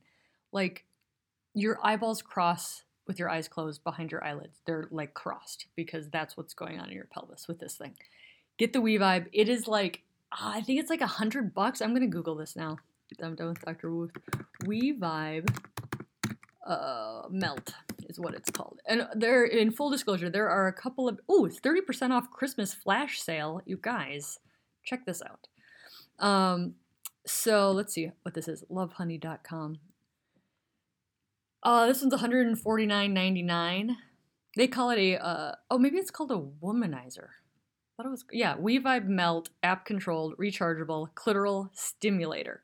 Like 0.52 0.84
your 1.56 1.80
eyeballs 1.84 2.22
cross 2.22 2.84
with 3.08 3.18
your 3.18 3.30
eyes 3.30 3.48
closed 3.48 3.84
behind 3.84 4.12
your 4.12 4.24
eyelids. 4.24 4.60
They're 4.66 4.88
like 4.92 5.14
crossed 5.14 5.68
because 5.76 6.10
that's 6.10 6.38
what's 6.38 6.54
going 6.54 6.80
on 6.80 6.90
in 6.90 6.96
your 6.96 7.08
pelvis 7.12 7.48
with 7.48 7.60
this 7.60 7.76
thing. 7.76 7.96
Get 8.58 8.74
the 8.74 8.80
WeVibe. 8.80 9.28
It 9.32 9.50
is 9.50 9.68
like 9.68 10.04
uh, 10.32 10.52
I 10.56 10.62
think 10.62 10.80
it's 10.80 10.90
like 10.90 11.02
a 11.02 11.08
hundred 11.08 11.54
bucks. 11.54 11.82
I'm 11.82 11.94
gonna 11.94 12.08
Google 12.08 12.36
this 12.36 12.56
now. 12.56 12.78
I'm 13.24 13.36
done 13.36 13.50
with 13.50 13.62
Dr. 13.62 13.92
Wu. 13.92 14.10
WeVibe 14.64 15.50
uh, 16.66 17.24
Melt 17.30 17.74
is 18.10 18.20
what 18.20 18.34
it's 18.34 18.50
called. 18.50 18.80
And 18.88 19.08
there, 19.14 19.46
in 19.46 19.72
full 19.72 19.90
disclosure, 19.90 20.30
there 20.30 20.50
are 20.50 20.68
a 20.68 20.74
couple 20.74 21.08
of 21.08 21.20
oh, 21.30 21.50
30% 21.52 22.12
off 22.12 22.32
Christmas 22.32 22.74
flash 22.74 23.22
sale. 23.22 23.62
You 23.66 23.78
guys, 23.82 24.40
check 24.84 25.06
this 25.06 25.22
out. 25.22 25.48
Um, 26.26 26.76
so 27.26 27.72
let's 27.72 27.94
see 27.94 28.12
what 28.24 28.34
this 28.34 28.48
is. 28.48 28.64
Lovehoney.com. 28.72 29.78
Uh, 31.66 31.88
this 31.88 32.02
one's 32.02 32.14
149.99. 32.14 33.96
They 34.56 34.68
call 34.68 34.92
it 34.92 35.00
a 35.00 35.18
uh, 35.22 35.56
oh 35.70 35.78
maybe 35.78 35.98
it's 35.98 36.12
called 36.12 36.32
a 36.32 36.42
womanizer 36.66 37.28
thought 37.96 38.06
it 38.06 38.10
was 38.10 38.26
yeah, 38.32 38.56
WeVibe 38.58 39.08
Melt 39.08 39.50
app 39.64 39.86
controlled 39.86 40.38
rechargeable 40.38 41.10
clitoral 41.14 41.70
stimulator. 41.74 42.64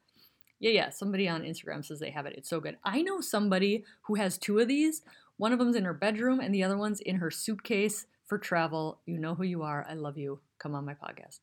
Yeah, 0.59 0.71
yeah. 0.71 0.89
Somebody 0.89 1.27
on 1.27 1.43
Instagram 1.43 1.83
says 1.83 1.99
they 1.99 2.11
have 2.11 2.25
it. 2.25 2.35
It's 2.37 2.49
so 2.49 2.59
good. 2.59 2.77
I 2.83 3.01
know 3.01 3.21
somebody 3.21 3.83
who 4.03 4.15
has 4.15 4.37
two 4.37 4.59
of 4.59 4.67
these. 4.67 5.01
One 5.37 5.53
of 5.53 5.59
them's 5.59 5.75
in 5.75 5.85
her 5.85 5.93
bedroom, 5.93 6.39
and 6.39 6.53
the 6.53 6.63
other 6.63 6.77
one's 6.77 6.99
in 6.99 7.17
her 7.17 7.31
suitcase 7.31 8.05
for 8.27 8.37
travel. 8.37 8.99
You 9.05 9.17
know 9.17 9.33
who 9.33 9.43
you 9.43 9.63
are. 9.63 9.85
I 9.89 9.93
love 9.93 10.17
you. 10.17 10.39
Come 10.59 10.75
on 10.75 10.85
my 10.85 10.93
podcast. 10.93 11.39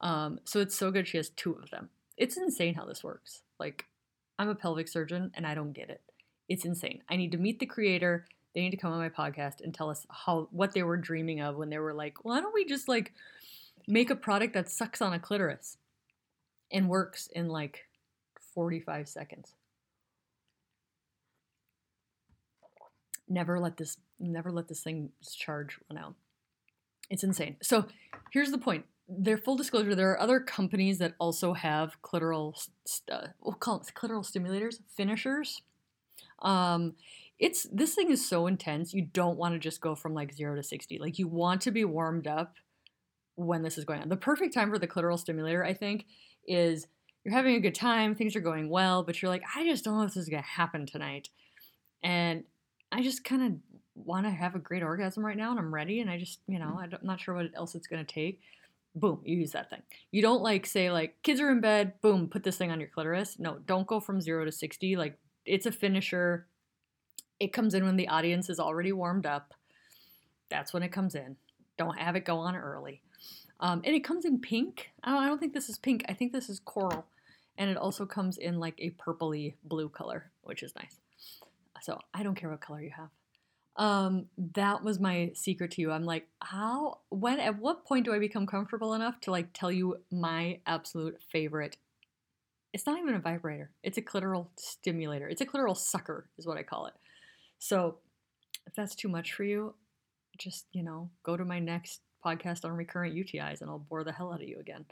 Um, 0.00 0.40
so 0.44 0.60
it's 0.60 0.76
so 0.76 0.90
good. 0.90 1.06
She 1.06 1.18
has 1.18 1.30
two 1.30 1.52
of 1.52 1.70
them. 1.70 1.90
It's 2.16 2.36
insane 2.36 2.74
how 2.74 2.84
this 2.84 3.04
works. 3.04 3.42
Like, 3.60 3.84
I'm 4.38 4.48
a 4.48 4.54
pelvic 4.56 4.88
surgeon, 4.88 5.30
and 5.34 5.46
I 5.46 5.54
don't 5.54 5.72
get 5.72 5.90
it. 5.90 6.00
It's 6.48 6.64
insane. 6.64 7.02
I 7.08 7.16
need 7.16 7.32
to 7.32 7.38
meet 7.38 7.58
the 7.58 7.66
creator 7.66 8.26
they 8.54 8.62
need 8.62 8.70
to 8.70 8.76
come 8.76 8.92
on 8.92 8.98
my 8.98 9.08
podcast 9.08 9.60
and 9.60 9.72
tell 9.74 9.90
us 9.90 10.06
how 10.10 10.48
what 10.50 10.72
they 10.72 10.82
were 10.82 10.96
dreaming 10.96 11.40
of 11.40 11.56
when 11.56 11.70
they 11.70 11.78
were 11.78 11.94
like, 11.94 12.24
why 12.24 12.40
don't 12.40 12.54
we 12.54 12.64
just 12.64 12.88
like 12.88 13.12
make 13.86 14.10
a 14.10 14.16
product 14.16 14.54
that 14.54 14.68
sucks 14.68 15.00
on 15.00 15.12
a 15.12 15.18
clitoris 15.20 15.76
and 16.72 16.88
works 16.88 17.28
in 17.32 17.48
like 17.48 17.86
45 18.54 19.08
seconds. 19.08 19.54
Never 23.28 23.60
let 23.60 23.76
this 23.76 23.98
never 24.18 24.50
let 24.50 24.66
this 24.66 24.82
thing 24.82 25.10
charge 25.22 25.78
run 25.88 26.02
out. 26.02 26.14
It's 27.10 27.22
insane. 27.22 27.58
So 27.62 27.86
here's 28.32 28.50
the 28.50 28.58
point. 28.58 28.86
Their 29.08 29.38
full 29.38 29.56
disclosure, 29.56 29.94
there 29.94 30.10
are 30.10 30.20
other 30.20 30.40
companies 30.40 30.98
that 30.98 31.14
also 31.18 31.54
have 31.54 32.02
clitoral, 32.02 32.54
st- 32.84 33.10
uh, 33.10 33.28
we'll 33.40 33.54
call 33.54 33.76
it 33.76 33.92
clitoral 33.94 34.28
stimulators, 34.28 34.80
finishers. 34.94 35.62
Um, 36.40 36.94
it's 37.38 37.66
this 37.72 37.94
thing 37.94 38.10
is 38.10 38.26
so 38.26 38.46
intense 38.46 38.92
you 38.92 39.02
don't 39.02 39.38
want 39.38 39.54
to 39.54 39.58
just 39.60 39.80
go 39.80 39.94
from 39.94 40.12
like 40.12 40.34
0 40.34 40.56
to 40.56 40.62
60 40.62 40.98
like 40.98 41.20
you 41.20 41.28
want 41.28 41.60
to 41.60 41.70
be 41.70 41.84
warmed 41.84 42.26
up 42.26 42.54
when 43.36 43.62
this 43.62 43.78
is 43.78 43.84
going 43.84 44.02
on 44.02 44.08
the 44.08 44.16
perfect 44.16 44.52
time 44.52 44.70
for 44.70 44.78
the 44.78 44.88
clitoral 44.88 45.16
stimulator 45.16 45.64
i 45.64 45.72
think 45.72 46.06
is 46.48 46.88
you're 47.22 47.32
having 47.34 47.54
a 47.54 47.60
good 47.60 47.76
time 47.76 48.16
things 48.16 48.34
are 48.34 48.40
going 48.40 48.68
well 48.68 49.04
but 49.04 49.22
you're 49.22 49.30
like 49.30 49.44
i 49.54 49.64
just 49.64 49.84
don't 49.84 49.96
know 49.96 50.02
if 50.02 50.14
this 50.14 50.24
is 50.24 50.28
going 50.28 50.42
to 50.42 50.48
happen 50.48 50.84
tonight 50.84 51.28
and 52.02 52.42
i 52.90 53.00
just 53.00 53.22
kind 53.22 53.42
of 53.44 53.78
want 54.04 54.26
to 54.26 54.30
have 54.30 54.54
a 54.54 54.58
great 54.58 54.82
orgasm 54.82 55.24
right 55.24 55.36
now 55.36 55.50
and 55.50 55.58
I'm 55.58 55.74
ready 55.74 56.00
and 56.00 56.10
I 56.10 56.18
just, 56.18 56.40
you 56.46 56.58
know, 56.58 56.80
I'm 56.80 56.92
not 57.02 57.20
sure 57.20 57.34
what 57.34 57.50
else 57.54 57.74
it's 57.74 57.86
going 57.86 58.04
to 58.04 58.12
take. 58.12 58.40
Boom, 58.94 59.20
you 59.24 59.36
use 59.36 59.52
that 59.52 59.70
thing. 59.70 59.82
You 60.10 60.22
don't 60.22 60.42
like 60.42 60.66
say 60.66 60.90
like 60.90 61.16
kids 61.22 61.40
are 61.40 61.50
in 61.50 61.60
bed, 61.60 62.00
boom, 62.00 62.28
put 62.28 62.42
this 62.42 62.56
thing 62.56 62.70
on 62.70 62.80
your 62.80 62.88
clitoris. 62.88 63.38
No, 63.38 63.58
don't 63.66 63.86
go 63.86 64.00
from 64.00 64.20
0 64.20 64.44
to 64.44 64.52
60 64.52 64.96
like 64.96 65.18
it's 65.48 65.66
a 65.66 65.72
finisher. 65.72 66.46
It 67.40 67.52
comes 67.52 67.74
in 67.74 67.84
when 67.84 67.96
the 67.96 68.08
audience 68.08 68.50
is 68.50 68.60
already 68.60 68.92
warmed 68.92 69.26
up. 69.26 69.54
That's 70.50 70.72
when 70.72 70.82
it 70.82 70.92
comes 70.92 71.14
in. 71.14 71.36
Don't 71.76 71.98
have 71.98 72.16
it 72.16 72.24
go 72.24 72.38
on 72.38 72.56
early. 72.56 73.02
Um, 73.60 73.82
and 73.84 73.94
it 73.94 74.04
comes 74.04 74.24
in 74.24 74.40
pink. 74.40 74.90
I 75.02 75.10
don't, 75.10 75.22
I 75.22 75.26
don't 75.26 75.38
think 75.38 75.54
this 75.54 75.68
is 75.68 75.78
pink. 75.78 76.04
I 76.08 76.14
think 76.14 76.32
this 76.32 76.48
is 76.48 76.60
coral. 76.60 77.06
And 77.56 77.70
it 77.70 77.76
also 77.76 78.06
comes 78.06 78.38
in 78.38 78.58
like 78.58 78.76
a 78.78 78.90
purpley 78.90 79.54
blue 79.64 79.88
color, 79.88 80.30
which 80.42 80.62
is 80.62 80.74
nice. 80.76 81.00
So 81.82 81.98
I 82.14 82.22
don't 82.22 82.34
care 82.34 82.50
what 82.50 82.60
color 82.60 82.80
you 82.80 82.92
have. 82.96 83.10
Um, 83.76 84.26
that 84.54 84.82
was 84.82 84.98
my 84.98 85.30
secret 85.34 85.72
to 85.72 85.80
you. 85.80 85.92
I'm 85.92 86.04
like, 86.04 86.26
how, 86.40 86.98
when, 87.10 87.38
at 87.38 87.58
what 87.58 87.84
point 87.84 88.04
do 88.04 88.12
I 88.12 88.18
become 88.18 88.46
comfortable 88.46 88.94
enough 88.94 89.20
to 89.22 89.30
like 89.30 89.52
tell 89.52 89.70
you 89.70 89.98
my 90.10 90.58
absolute 90.66 91.20
favorite? 91.30 91.76
It's 92.78 92.86
not 92.86 93.00
even 93.00 93.16
a 93.16 93.18
vibrator. 93.18 93.72
It's 93.82 93.98
a 93.98 94.02
clitoral 94.02 94.46
stimulator. 94.56 95.28
It's 95.28 95.40
a 95.40 95.46
clitoral 95.46 95.76
sucker, 95.76 96.30
is 96.38 96.46
what 96.46 96.56
I 96.56 96.62
call 96.62 96.86
it. 96.86 96.94
So 97.58 97.96
if 98.68 98.74
that's 98.76 98.94
too 98.94 99.08
much 99.08 99.32
for 99.32 99.42
you, 99.42 99.74
just, 100.38 100.66
you 100.70 100.84
know, 100.84 101.10
go 101.24 101.36
to 101.36 101.44
my 101.44 101.58
next 101.58 102.02
podcast 102.24 102.64
on 102.64 102.70
recurrent 102.70 103.16
UTIs 103.16 103.62
and 103.62 103.68
I'll 103.68 103.80
bore 103.80 104.04
the 104.04 104.12
hell 104.12 104.32
out 104.32 104.42
of 104.42 104.48
you 104.48 104.60
again. 104.60 104.84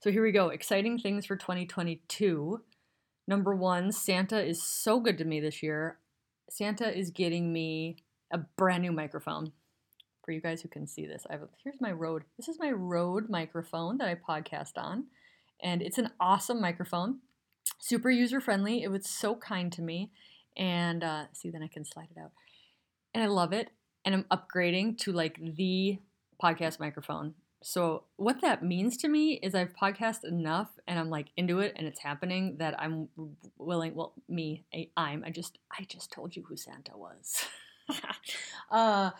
So 0.00 0.12
here 0.12 0.22
we 0.22 0.30
go. 0.30 0.50
Exciting 0.50 0.98
things 0.98 1.24
for 1.24 1.36
2022. 1.36 2.60
Number 3.26 3.54
one, 3.54 3.92
Santa 3.92 4.44
is 4.44 4.62
so 4.62 5.00
good 5.00 5.16
to 5.16 5.24
me 5.24 5.40
this 5.40 5.62
year. 5.62 5.96
Santa 6.50 6.94
is 6.94 7.08
getting 7.08 7.50
me 7.50 7.96
a 8.30 8.40
brand 8.58 8.82
new 8.82 8.92
microphone. 8.92 9.52
For 10.22 10.32
you 10.32 10.42
guys 10.42 10.60
who 10.60 10.68
can 10.68 10.86
see 10.86 11.06
this, 11.06 11.24
I 11.30 11.32
have 11.32 11.42
a, 11.44 11.48
here's 11.64 11.80
my 11.80 11.92
Rode. 11.92 12.24
This 12.36 12.48
is 12.48 12.58
my 12.60 12.72
Rode 12.72 13.30
microphone 13.30 13.96
that 13.96 14.08
I 14.08 14.16
podcast 14.16 14.72
on, 14.76 15.04
and 15.62 15.82
it's 15.82 15.98
an 15.98 16.10
awesome 16.20 16.60
microphone, 16.60 17.18
super 17.78 18.10
user 18.10 18.40
friendly. 18.40 18.82
It 18.82 18.90
was 18.90 19.08
so 19.08 19.34
kind 19.34 19.72
to 19.72 19.82
me, 19.82 20.10
and 20.56 21.02
uh, 21.04 21.24
see 21.32 21.50
then 21.50 21.62
I 21.62 21.68
can 21.68 21.84
slide 21.84 22.08
it 22.14 22.20
out, 22.20 22.32
and 23.14 23.22
I 23.22 23.26
love 23.26 23.52
it. 23.52 23.70
And 24.04 24.14
I'm 24.14 24.24
upgrading 24.24 24.98
to 24.98 25.12
like 25.12 25.38
the 25.40 25.98
podcast 26.42 26.80
microphone. 26.80 27.34
So 27.62 28.04
what 28.16 28.40
that 28.40 28.64
means 28.64 28.96
to 28.98 29.08
me 29.08 29.34
is 29.34 29.54
I've 29.54 29.74
podcast 29.74 30.24
enough 30.24 30.68
and 30.88 30.98
I'm 30.98 31.10
like 31.10 31.28
into 31.36 31.60
it 31.60 31.74
and 31.76 31.86
it's 31.86 32.00
happening 32.00 32.56
that 32.58 32.78
I'm 32.80 33.08
willing. 33.56 33.94
Well, 33.94 34.14
me, 34.28 34.64
I, 34.74 34.88
I'm. 34.96 35.22
I 35.24 35.30
just 35.30 35.58
I 35.70 35.84
just 35.84 36.10
told 36.10 36.34
you 36.34 36.42
who 36.48 36.56
Santa 36.56 36.96
was. 36.96 37.46
uh, 38.70 39.10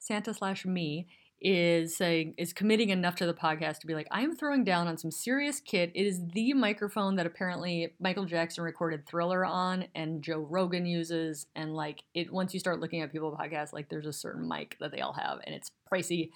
Santa 0.00 0.34
slash 0.34 0.66
me 0.66 1.06
is 1.40 1.96
saying 1.96 2.34
is 2.36 2.52
committing 2.52 2.90
enough 2.90 3.14
to 3.16 3.26
the 3.26 3.34
podcast 3.34 3.78
to 3.78 3.86
be 3.86 3.94
like, 3.94 4.08
I 4.10 4.22
am 4.22 4.34
throwing 4.34 4.64
down 4.64 4.88
on 4.88 4.98
some 4.98 5.10
serious 5.10 5.60
kit. 5.60 5.92
It 5.94 6.06
is 6.06 6.20
the 6.32 6.52
microphone 6.52 7.16
that 7.16 7.26
apparently 7.26 7.94
Michael 8.00 8.24
Jackson 8.24 8.64
recorded 8.64 9.06
Thriller 9.06 9.44
on 9.44 9.86
and 9.94 10.22
Joe 10.22 10.40
Rogan 10.40 10.84
uses. 10.84 11.46
And 11.54 11.74
like 11.74 12.02
it 12.14 12.32
once 12.32 12.54
you 12.54 12.60
start 12.60 12.80
looking 12.80 13.02
at 13.02 13.12
people 13.12 13.36
podcasts, 13.38 13.72
like 13.72 13.88
there's 13.88 14.06
a 14.06 14.12
certain 14.12 14.48
mic 14.48 14.76
that 14.80 14.90
they 14.90 15.00
all 15.00 15.12
have 15.12 15.38
and 15.44 15.54
it's 15.54 15.70
pricey. 15.92 16.30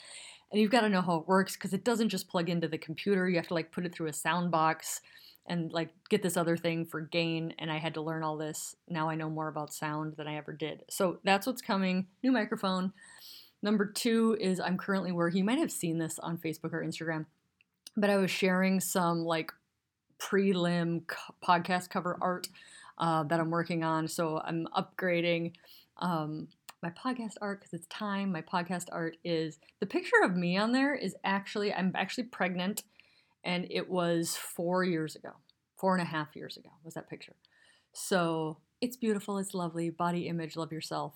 And 0.52 0.60
you've 0.60 0.70
got 0.70 0.82
to 0.82 0.88
know 0.88 1.00
how 1.00 1.16
it 1.16 1.26
works 1.26 1.54
because 1.54 1.72
it 1.72 1.84
doesn't 1.84 2.10
just 2.10 2.28
plug 2.28 2.48
into 2.48 2.68
the 2.68 2.78
computer. 2.78 3.28
You 3.28 3.36
have 3.36 3.48
to 3.48 3.54
like 3.54 3.72
put 3.72 3.86
it 3.86 3.94
through 3.94 4.08
a 4.08 4.12
sound 4.12 4.50
box 4.50 5.00
and 5.46 5.72
like 5.72 5.90
get 6.08 6.22
this 6.22 6.36
other 6.36 6.56
thing 6.56 6.84
for 6.84 7.00
gain 7.00 7.52
and 7.58 7.70
i 7.70 7.78
had 7.78 7.94
to 7.94 8.00
learn 8.00 8.22
all 8.22 8.36
this 8.36 8.76
now 8.88 9.08
i 9.08 9.14
know 9.14 9.28
more 9.28 9.48
about 9.48 9.72
sound 9.72 10.14
than 10.16 10.28
i 10.28 10.36
ever 10.36 10.52
did 10.52 10.84
so 10.88 11.18
that's 11.24 11.46
what's 11.46 11.60
coming 11.60 12.06
new 12.22 12.30
microphone 12.30 12.92
Number 13.62 13.86
two 13.86 14.36
is 14.40 14.58
I'm 14.58 14.76
currently 14.76 15.12
working. 15.12 15.38
You 15.38 15.44
might 15.44 15.58
have 15.58 15.70
seen 15.70 15.98
this 15.98 16.18
on 16.18 16.36
Facebook 16.36 16.72
or 16.72 16.84
Instagram, 16.84 17.26
but 17.96 18.10
I 18.10 18.16
was 18.16 18.30
sharing 18.30 18.80
some 18.80 19.24
like 19.24 19.52
prelim 20.18 21.06
co- 21.06 21.34
podcast 21.46 21.88
cover 21.88 22.18
art 22.20 22.48
uh, 22.98 23.22
that 23.24 23.38
I'm 23.38 23.50
working 23.50 23.84
on. 23.84 24.08
So 24.08 24.40
I'm 24.44 24.66
upgrading 24.76 25.52
um, 25.98 26.48
my 26.82 26.90
podcast 26.90 27.34
art 27.40 27.60
because 27.60 27.72
it's 27.72 27.86
time. 27.86 28.32
My 28.32 28.42
podcast 28.42 28.86
art 28.90 29.16
is 29.24 29.58
the 29.78 29.86
picture 29.86 30.22
of 30.24 30.36
me 30.36 30.56
on 30.56 30.72
there 30.72 30.94
is 30.94 31.14
actually, 31.22 31.72
I'm 31.72 31.92
actually 31.94 32.24
pregnant, 32.24 32.82
and 33.44 33.66
it 33.70 33.88
was 33.88 34.36
four 34.36 34.82
years 34.82 35.14
ago, 35.14 35.30
four 35.76 35.94
and 35.94 36.02
a 36.02 36.10
half 36.10 36.34
years 36.34 36.56
ago 36.56 36.70
was 36.84 36.94
that 36.94 37.08
picture. 37.08 37.36
So 37.92 38.58
it's 38.80 38.96
beautiful, 38.96 39.38
it's 39.38 39.54
lovely. 39.54 39.90
Body 39.90 40.26
image, 40.26 40.56
love 40.56 40.72
yourself. 40.72 41.14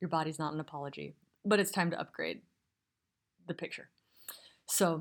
Your 0.00 0.10
body's 0.10 0.38
not 0.38 0.52
an 0.52 0.60
apology 0.60 1.14
but 1.46 1.60
it's 1.60 1.70
time 1.70 1.90
to 1.90 2.00
upgrade 2.00 2.42
the 3.46 3.54
picture. 3.54 3.88
So, 4.66 5.00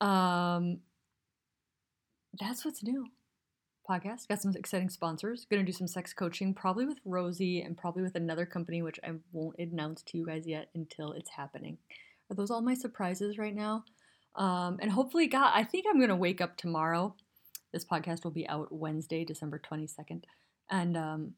um, 0.00 0.80
that's 2.38 2.64
what's 2.64 2.82
new. 2.82 3.06
Podcast 3.88 4.28
got 4.28 4.42
some 4.42 4.54
exciting 4.54 4.90
sponsors. 4.90 5.46
Going 5.50 5.64
to 5.64 5.72
do 5.72 5.76
some 5.76 5.88
sex 5.88 6.12
coaching, 6.12 6.52
probably 6.52 6.84
with 6.84 6.98
Rosy 7.06 7.62
and 7.62 7.76
probably 7.76 8.02
with 8.02 8.16
another 8.16 8.44
company, 8.44 8.82
which 8.82 9.00
I 9.02 9.12
won't 9.32 9.58
announce 9.58 10.02
to 10.02 10.18
you 10.18 10.26
guys 10.26 10.46
yet 10.46 10.68
until 10.74 11.12
it's 11.12 11.30
happening. 11.30 11.78
Are 12.30 12.36
those 12.36 12.50
all 12.50 12.60
my 12.60 12.74
surprises 12.74 13.38
right 13.38 13.54
now? 13.54 13.84
Um, 14.34 14.78
and 14.82 14.90
hopefully, 14.90 15.26
God, 15.26 15.52
I 15.54 15.64
think 15.64 15.86
I'm 15.88 15.98
going 15.98 16.10
to 16.10 16.16
wake 16.16 16.40
up 16.40 16.56
tomorrow. 16.56 17.14
This 17.72 17.84
podcast 17.84 18.24
will 18.24 18.30
be 18.30 18.46
out 18.48 18.70
Wednesday, 18.70 19.24
December 19.24 19.60
22nd. 19.70 20.24
And 20.70 20.96
um, 20.96 21.32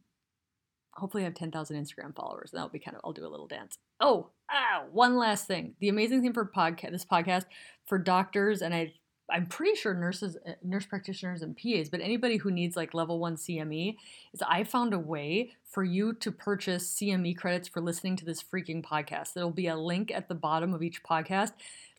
hopefully 0.95 1.23
I 1.23 1.27
have 1.27 1.35
10,000 1.35 1.77
Instagram 1.77 2.15
followers. 2.15 2.51
That'll 2.53 2.69
be 2.69 2.79
kind 2.79 2.97
of, 2.97 3.03
I'll 3.05 3.13
do 3.13 3.27
a 3.27 3.29
little 3.29 3.47
dance. 3.47 3.79
Oh, 4.01 4.29
ah, 4.51 4.85
one 4.93 5.17
last 5.17 5.47
thing. 5.47 5.75
The 5.81 5.89
amazing 5.89 6.23
thing 6.23 6.33
for 6.33 6.45
podcast, 6.45 6.93
this 6.93 7.05
podcast 7.05 7.45
for 7.87 7.99
doctors, 7.99 8.63
and 8.63 8.75
I, 8.75 8.95
I'm 9.31 9.47
pretty 9.47 9.77
sure 9.77 9.95
nurses, 9.95 10.37
uh, 10.47 10.53
nurse 10.63 10.87
practitioners, 10.87 11.43
and 11.43 11.57
PAs, 11.57 11.89
but 11.89 12.01
anybody 12.01 12.37
who 12.37 12.51
needs 12.51 12.77
like 12.77 12.95
level 12.95 13.19
one 13.19 13.37
CME, 13.37 13.97
is 14.33 14.43
I 14.43 14.65
found 14.65 14.93
a 14.93 14.99
way 14.99 15.53
for 15.65 15.85
you 15.85 16.13
to 16.15 16.33
purchase 16.33 16.97
CME 16.97 17.37
credits 17.37 17.69
for 17.69 17.81
listening 17.81 18.17
to 18.17 18.25
this 18.25 18.43
freaking 18.43 18.85
podcast. 18.85 19.33
There'll 19.33 19.51
be 19.51 19.69
a 19.69 19.77
link 19.77 20.11
at 20.11 20.29
the 20.29 20.35
bottom 20.35 20.75
of 20.75 20.83
each 20.83 21.03
podcast. 21.03 21.53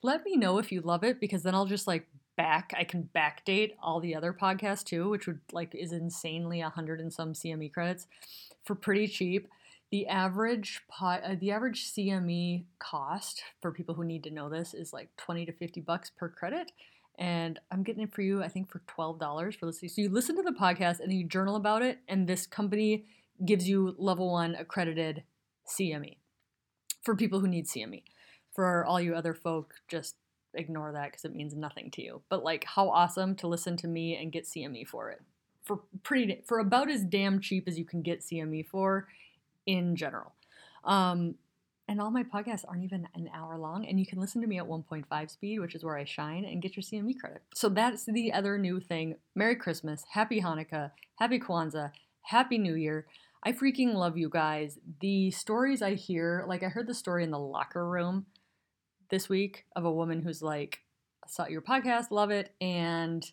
Let 0.04 0.26
me 0.26 0.36
know 0.36 0.58
if 0.58 0.72
you 0.72 0.82
love 0.82 1.04
it 1.04 1.20
because 1.20 1.44
then 1.44 1.56
I'll 1.56 1.66
just 1.66 1.88
like 1.88 2.08
back 2.42 2.74
I 2.76 2.84
can 2.84 3.08
backdate 3.16 3.74
all 3.84 4.00
the 4.00 4.16
other 4.16 4.34
podcasts 4.34 4.84
too, 4.84 5.10
which 5.10 5.28
would 5.28 5.42
like 5.52 5.76
is 5.76 5.92
insanely 5.92 6.62
a 6.62 6.70
hundred 6.70 7.00
and 7.00 7.14
some 7.14 7.34
CME 7.34 7.72
credits 7.72 8.08
for 8.64 8.74
pretty 8.74 9.08
cheap. 9.08 9.48
The 9.92 10.08
average 10.08 10.82
pot, 10.88 11.22
uh, 11.24 11.36
the 11.40 11.52
average 11.52 11.86
CME 11.92 12.64
cost 12.80 13.44
for 13.62 13.72
people 13.72 13.94
who 13.94 14.04
need 14.04 14.24
to 14.24 14.32
know 14.32 14.50
this 14.50 14.74
is 14.74 14.92
like 14.92 15.10
20 15.18 15.46
to 15.46 15.52
50 15.52 15.82
bucks 15.82 16.10
per 16.10 16.30
credit. 16.30 16.72
And 17.20 17.60
I'm 17.70 17.84
getting 17.84 18.02
it 18.02 18.14
for 18.14 18.24
you, 18.24 18.42
I 18.42 18.48
think, 18.48 18.72
for 18.72 18.82
$12 18.88 19.60
for 19.60 19.68
listening. 19.68 19.90
So 19.90 20.02
you 20.02 20.10
listen 20.10 20.36
to 20.38 20.42
the 20.42 20.58
podcast 20.60 21.00
and 21.00 21.12
then 21.12 21.18
you 21.18 21.28
journal 21.28 21.58
about 21.58 21.84
it, 21.84 22.00
and 22.08 22.26
this 22.26 22.48
company 22.48 23.06
gives 23.46 23.70
you 23.70 23.94
level 24.00 24.32
one 24.32 24.56
accredited 24.56 25.24
CME 25.68 26.18
for 27.04 27.16
people 27.16 27.40
who 27.40 27.48
need 27.48 27.68
CME. 27.68 28.04
For 28.52 28.84
all 28.84 29.00
you 29.00 29.14
other 29.14 29.36
folk, 29.36 29.76
just 29.88 30.16
ignore 30.54 30.92
that 30.92 31.12
because 31.12 31.26
it 31.26 31.36
means 31.36 31.56
nothing 31.56 31.92
to 31.92 32.04
you. 32.04 32.22
But 32.30 32.44
like, 32.44 32.64
how 32.66 32.90
awesome 32.90 33.36
to 33.38 33.48
listen 33.48 33.78
to 33.78 33.88
me 33.88 34.16
and 34.16 34.32
get 34.32 34.46
CME 34.46 34.88
for 34.88 35.10
it 35.10 35.22
for 35.64 35.80
pretty 36.04 36.42
for 36.48 36.60
about 36.60 36.90
as 36.90 37.04
damn 37.04 37.40
cheap 37.40 37.68
as 37.68 37.78
you 37.78 37.86
can 37.86 38.02
get 38.02 38.22
CME 38.22 38.68
for 38.68 39.08
in 39.66 39.96
general. 39.96 40.34
Um, 40.84 41.36
and 41.88 42.00
all 42.00 42.12
my 42.12 42.24
podcasts 42.24 42.64
aren't 42.68 42.84
even 42.84 43.08
an 43.16 43.30
hour 43.34 43.58
long, 43.58 43.86
and 43.86 44.00
you 44.00 44.06
can 44.06 44.20
listen 44.20 44.42
to 44.42 44.48
me 44.48 44.58
at 44.58 44.66
1.5 44.66 45.30
speed, 45.30 45.60
which 45.60 45.76
is 45.76 45.84
where 45.84 45.98
I 45.98 46.06
shine, 46.06 46.46
and 46.46 46.62
get 46.62 46.76
your 46.76 46.84
CME 46.84 47.20
credit. 47.20 47.42
So 47.54 47.68
that's 47.68 48.06
the 48.06 48.32
other 48.32 48.58
new 48.58 48.80
thing. 48.80 49.16
Merry 49.36 49.56
Christmas, 49.56 50.04
Happy 50.12 50.42
Hanukkah, 50.42 50.92
Happy 51.16 51.40
Kwanzaa, 51.40 51.92
Happy 52.22 52.58
New 52.58 52.76
Year. 52.76 53.08
I 53.44 53.52
freaking 53.52 53.94
love 53.94 54.18
you 54.18 54.30
guys. 54.30 54.80
The 55.02 55.32
stories 55.32 55.82
I 55.82 55.96
hear, 55.96 56.46
like 56.48 56.64
I 56.64 56.68
heard 56.68 56.88
the 56.88 56.94
story 56.94 57.24
in 57.24 57.32
the 57.32 57.40
locker 57.40 57.86
room 57.86 58.26
this 59.12 59.30
week 59.30 59.66
of 59.76 59.86
a 59.86 59.92
woman 59.92 60.22
who's 60.22 60.42
like, 60.42 60.80
saw 61.28 61.48
your 61.48 61.62
podcast, 61.62 62.10
love 62.10 62.32
it, 62.32 62.54
and 62.60 63.24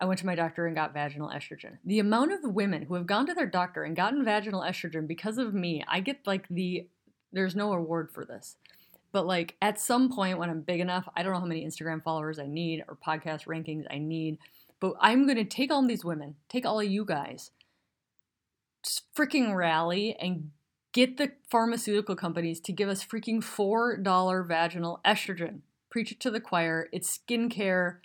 I 0.00 0.06
went 0.06 0.18
to 0.20 0.26
my 0.26 0.34
doctor 0.34 0.66
and 0.66 0.74
got 0.74 0.94
vaginal 0.94 1.28
estrogen. 1.28 1.76
The 1.84 1.98
amount 1.98 2.32
of 2.32 2.54
women 2.54 2.82
who 2.82 2.94
have 2.94 3.06
gone 3.06 3.26
to 3.26 3.34
their 3.34 3.46
doctor 3.46 3.84
and 3.84 3.94
gotten 3.94 4.24
vaginal 4.24 4.62
estrogen 4.62 5.06
because 5.06 5.36
of 5.36 5.52
me, 5.52 5.84
I 5.86 6.00
get 6.00 6.26
like 6.26 6.48
the 6.48 6.88
there's 7.32 7.54
no 7.54 7.72
award 7.72 8.10
for 8.10 8.24
this. 8.24 8.56
But 9.12 9.26
like 9.26 9.56
at 9.60 9.78
some 9.78 10.10
point 10.10 10.38
when 10.38 10.48
I'm 10.48 10.62
big 10.62 10.80
enough, 10.80 11.06
I 11.14 11.22
don't 11.22 11.32
know 11.32 11.40
how 11.40 11.44
many 11.44 11.66
Instagram 11.66 12.02
followers 12.02 12.38
I 12.38 12.46
need 12.46 12.82
or 12.88 12.96
podcast 12.96 13.46
rankings 13.46 13.84
I 13.90 13.98
need, 13.98 14.38
but 14.80 14.94
I'm 15.00 15.26
going 15.26 15.36
to 15.36 15.44
take 15.44 15.70
all 15.70 15.86
these 15.86 16.04
women, 16.04 16.36
take 16.48 16.64
all 16.64 16.80
of 16.80 16.86
you 16.86 17.04
guys, 17.04 17.50
just 18.82 19.02
freaking 19.14 19.54
rally 19.54 20.16
and 20.18 20.50
get 20.92 21.16
the 21.16 21.32
pharmaceutical 21.50 22.16
companies 22.16 22.60
to 22.60 22.72
give 22.72 22.88
us 22.88 23.04
freaking 23.04 23.42
$4 23.42 24.46
vaginal 24.46 25.00
estrogen. 25.04 25.60
Preach 25.90 26.12
it 26.12 26.20
to 26.20 26.30
the 26.30 26.40
choir. 26.40 26.88
It's 26.92 27.18
skincare 27.18 27.98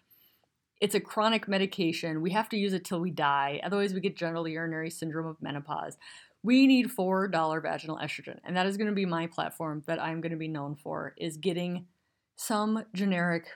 it's 0.81 0.95
a 0.95 0.99
chronic 0.99 1.47
medication. 1.47 2.21
We 2.21 2.31
have 2.31 2.49
to 2.49 2.57
use 2.57 2.73
it 2.73 2.83
till 2.83 2.99
we 2.99 3.11
die. 3.11 3.61
Otherwise, 3.63 3.93
we 3.93 4.01
get 4.01 4.17
genitourinary 4.17 4.91
syndrome 4.91 5.27
of 5.27 5.41
menopause. 5.41 5.97
We 6.43 6.67
need 6.67 6.89
$4 6.89 7.31
vaginal 7.31 7.97
estrogen. 7.97 8.39
And 8.43 8.55
that 8.55 8.67
is 8.67 8.77
going 8.77 8.89
to 8.89 8.95
be 8.95 9.05
my 9.05 9.27
platform 9.27 9.83
that 9.87 10.01
I'm 10.01 10.21
going 10.21 10.31
to 10.31 10.37
be 10.37 10.47
known 10.47 10.75
for 10.75 11.15
is 11.17 11.37
getting 11.37 11.87
some 12.35 12.83
generic 12.93 13.47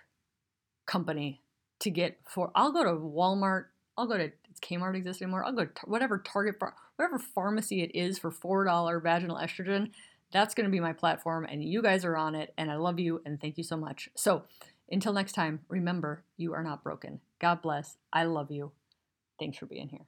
company 0.85 1.41
to 1.81 1.91
get 1.91 2.17
for 2.27 2.51
I'll 2.55 2.71
go 2.71 2.83
to 2.83 2.91
Walmart, 2.91 3.65
I'll 3.97 4.07
go 4.07 4.17
to 4.17 4.31
Kmart 4.61 4.95
exists 4.95 5.21
anymore? 5.21 5.43
I'll 5.43 5.53
go 5.53 5.65
to 5.65 5.71
whatever 5.85 6.17
Target, 6.17 6.55
whatever 6.95 7.19
pharmacy 7.19 7.81
it 7.81 7.91
is 7.93 8.19
for 8.19 8.31
$4 8.31 9.01
vaginal 9.01 9.37
estrogen. 9.37 9.91
That's 10.31 10.53
going 10.53 10.65
to 10.65 10.71
be 10.71 10.79
my 10.79 10.93
platform, 10.93 11.45
and 11.49 11.63
you 11.63 11.81
guys 11.81 12.05
are 12.05 12.15
on 12.15 12.35
it, 12.35 12.53
and 12.57 12.69
I 12.69 12.75
love 12.75 12.99
you, 12.99 13.21
and 13.25 13.41
thank 13.41 13.57
you 13.57 13.63
so 13.63 13.77
much. 13.77 14.09
So, 14.15 14.43
until 14.91 15.13
next 15.13 15.33
time, 15.33 15.61
remember, 15.67 16.23
you 16.37 16.53
are 16.53 16.63
not 16.63 16.83
broken. 16.83 17.19
God 17.39 17.61
bless. 17.61 17.97
I 18.13 18.23
love 18.25 18.51
you. 18.51 18.71
Thanks 19.39 19.57
for 19.57 19.65
being 19.65 19.89
here. 19.89 20.05